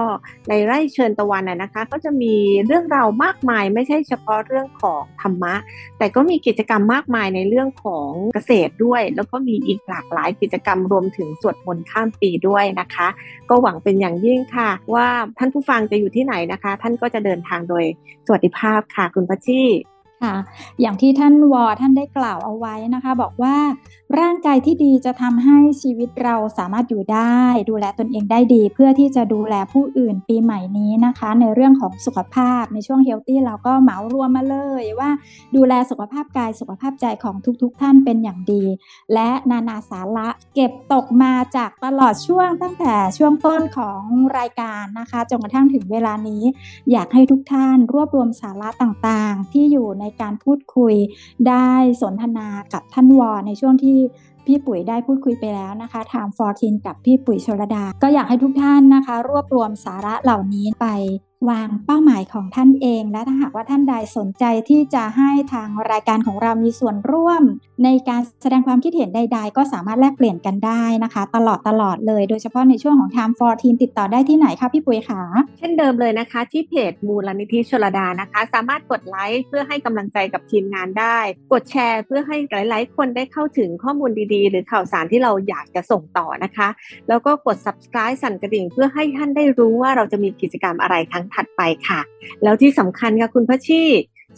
[0.49, 2.35] ในไร่เชิญตะวันนะคะ ก็จะมี
[2.67, 5.55] เรื่องราวมากมาย ไม่ใช่เฉพาะเรื่องของธรรมะ
[5.99, 13.09] แต่ก็มีกิจกรรมมากมายในเรื่องของเกษตรด้วย แล้วก็มีอีกหลากหลายกิจกรรมรวมถึงสวดมนต์ข้ามปีด้วยนะคะ
[13.49, 17.85] ก็หวังเป็นอย่างยิ่งค่ะ ว่าท่านผู้ฟังจะอยู่ที่ไหนนะคะ ท่านก็จะเดินทางโดย
[18.27, 19.63] สวัสดิภาพค่ะคุณพัชชี
[20.23, 20.35] ค่ะ
[20.81, 23.55] อย่างที่ท่านวอท่านได้กล่าวเอาไว้นะคะ บอกว่า
[24.21, 27.41] ร่างกายที่ดีจะทำให้ชีวิตเราสามารถอยู่ได้
[27.71, 35.11] ดูแลตนเองได้ดี เพื่อที่จะดูแลผู้อื่นปีใหม่นี้นะคะ ในเรื่องของสุขภาพในช่วงเฮลตี้เราก็เหมารวมมาเลยว่า
[35.57, 38.65] ดูแลสุขภาพกายสุขภาพใจของทุกๆทท่านเป็นอย่างดี
[39.15, 44.01] และนานาสาระเก็บตกมาจากตลอดช่วงตั้งแต่ช่วงต้นของ
[44.39, 46.43] รายการนะคะจนกระทั่งถึงเวลานี้
[46.93, 50.95] อยากให้ทุกท่านรวบรวมสาระต่างๆ ที่อยู่ในการพูดคุย
[51.49, 51.71] ได้
[52.03, 53.99] สนทนากับท่านวอในช่วงที่
[54.47, 60.87] พี่ปุ๋ยได้พูดคุยไปแล้วนะคะถามฟอร์ทินกับพี่ปุ๋ยชลดา ก็อยากให้ทุกท่านนะคะ รวบรวมสาระเหล่านี้ไป
[61.51, 67.43] วางเป้าหมายของท่านเอง และถ้าหากว่าท่านใดสนใจที่จะให้ทางรายการของเรามีส่วนร่วม
[67.85, 75.21] ในการแสดงความคิดเห็นใด ๆ ก็สามารถแลกเปลี่ยนกันได้นะคะ ตลอดตลอดเลย โดยเฉพาะในช่วงของ Time for Teen ติดต่อได้ที่ไหนคะพี่ปุ๋ยขา
[75.59, 81.19] เช่นเดิมเลยนะคะ ที่เพจมูลนิธิชลดานะคะ สามารถกดไลค์เพื่อให้กำลังใจกับทีมงานได้
[81.53, 86.69] กดแชร์เพื่อให้หลาย ๆ คนได้เข้าถึงข้อมูลดีๆ หรือข่าวสารที่เราอยากจะส่งต่อนะคะ
[87.09, 92.01] แล้วก็กด subscribe สั่นกระดิ่ง เพื่อให้ท่านได้รู้ว่าเราจะมีกิจกรรมอะไรครั้งถัดไปค่ะ
[92.43, 93.85] แล้วที่สำคัญค่ะคุณพัชชี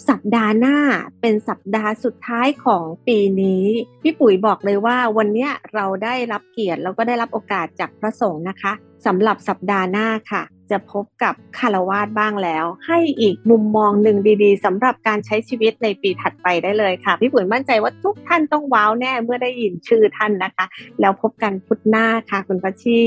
[0.09, 0.77] สัปดาห์หน้า
[1.21, 3.65] เป็นสัปดาห์สุดท้ายของปีนี้
[4.03, 8.73] พี่ปุ๋ยบอกเลยว่าวันนี้เราได้รับเกียรติแล้วก็ได้รับโอกาสจากพระสงฆ์นะคะ
[9.07, 20.67] สำหรับสัปดาห์หน้าค่ะ จะพบกับคารวาสบ้างแล้ว ให้อีกมุมมองหนึ่งดีๆสำหรับการใช้ชีวิตในปีถัดไปได้เลยค่ะ พี่ปุ๋ยมั่นใจว่าทุกท่านต้องว้าวแน่เมื่อได้ยินชื่อท่านนะคะ
[21.01, 23.03] แล้วพบกันพุธหน้าค่ะ คุณพัชชี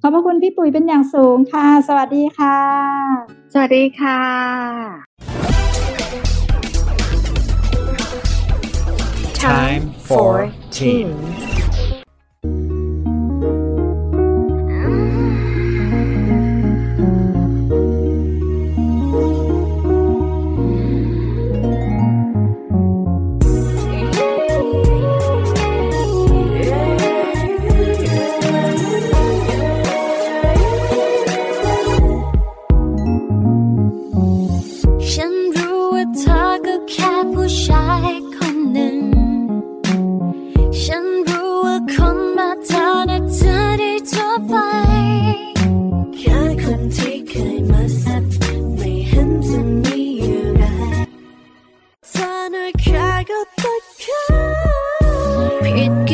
[0.00, 2.58] ขอบพระคุณพี่ปุ๋ยเป็นอย่างสูงค่ะ สวัสดีค่ะ
[3.52, 4.20] สวัสดีค่ะ
[9.44, 10.34] Time for
[10.76, 11.10] teen."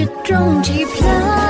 [0.05, 1.44] ผิดก็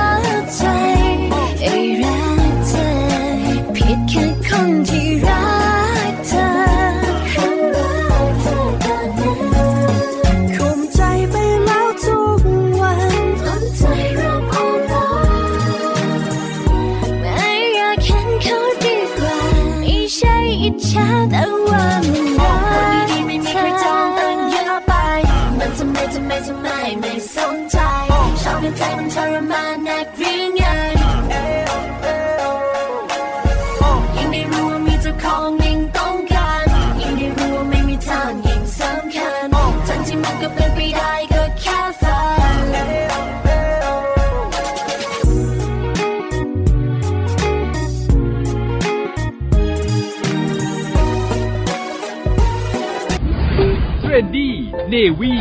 [54.95, 55.33] เนวี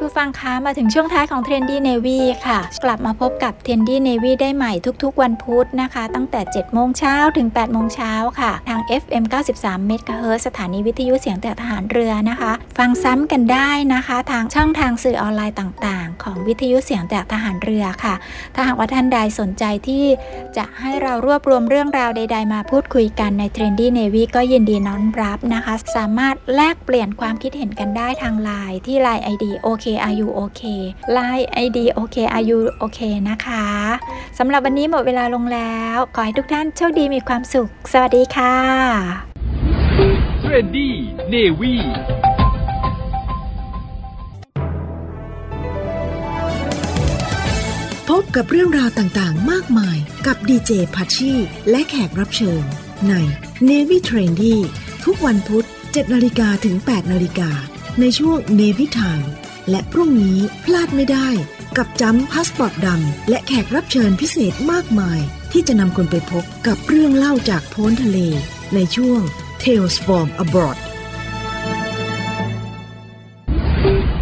[0.00, 8.80] ผู้ฟังคะมาถึงช่วงท้ายของ Trendy Navy ค่ะ กลับมาพบกับ Trendy Navy ได้ใหม่ทุกๆ วันพุธนะคะ ตั้งแต่ 7 โมงเช้าถึง 8 โมงเช้าค่ะ ทาง
[9.02, 9.24] FM
[9.58, 18.14] 93 MHz สถานีวิทยุเสียงจากทหารเรือนะคะ ฟังซ้ำกันได้นะคะ ทางช่องทางสื่อออนไลน์ต่าง ของวิทยุเสียงจากทหารเรือค่ะ
[18.54, 20.04] ถ้าหากว่าท่านใดสนใจที่
[20.56, 30.62] จะให้เรารวบรวมเรื่องราวใด ๆ มาพูดคุยกันใน Trendy Navy ก็ยินดีน้อมรับนะคะ สามารถแลกเปลี่ยนความคิดเห็นกันได้ทางไลน์ที่ Line ID OKRU OK
[31.16, 33.00] Line ID OKRU OK
[33.30, 33.66] นะคะ
[34.38, 38.54] สำหรับวันนี้หมดเวลาลงแล้ว ขอให้ทุกท่านโชคดีมีความสุข สวัสดีค่ะ
[40.42, 42.35] เท
[48.22, 51.34] บกับเรื่องราวต่างๆ มากมายกับดีเจพัชชี
[51.70, 52.62] และแขกรับเชิญ
[53.08, 53.14] ใน
[53.68, 54.56] Navy Trendy
[55.04, 57.50] ทุกวันพุธ7นาฬิกาถึง 8นาฬิกา
[58.00, 59.26] ในช่วง Navy Time
[59.70, 61.28] และพรุ่งนี้พลาดไม่ได้
[61.76, 65.20] กับจั๊มพาสปอร์ตดำและแขกรับเชิญพิเศษมากมาย
[65.52, 68.18] ที่จะนำคุณไปพบกับเรื่องเล่าจากโพ้นทะเล
[68.74, 69.20] ในช่วง
[69.62, 70.78] Tales from Abroad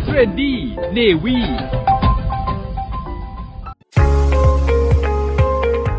[0.04, 1.46] Trendy Navy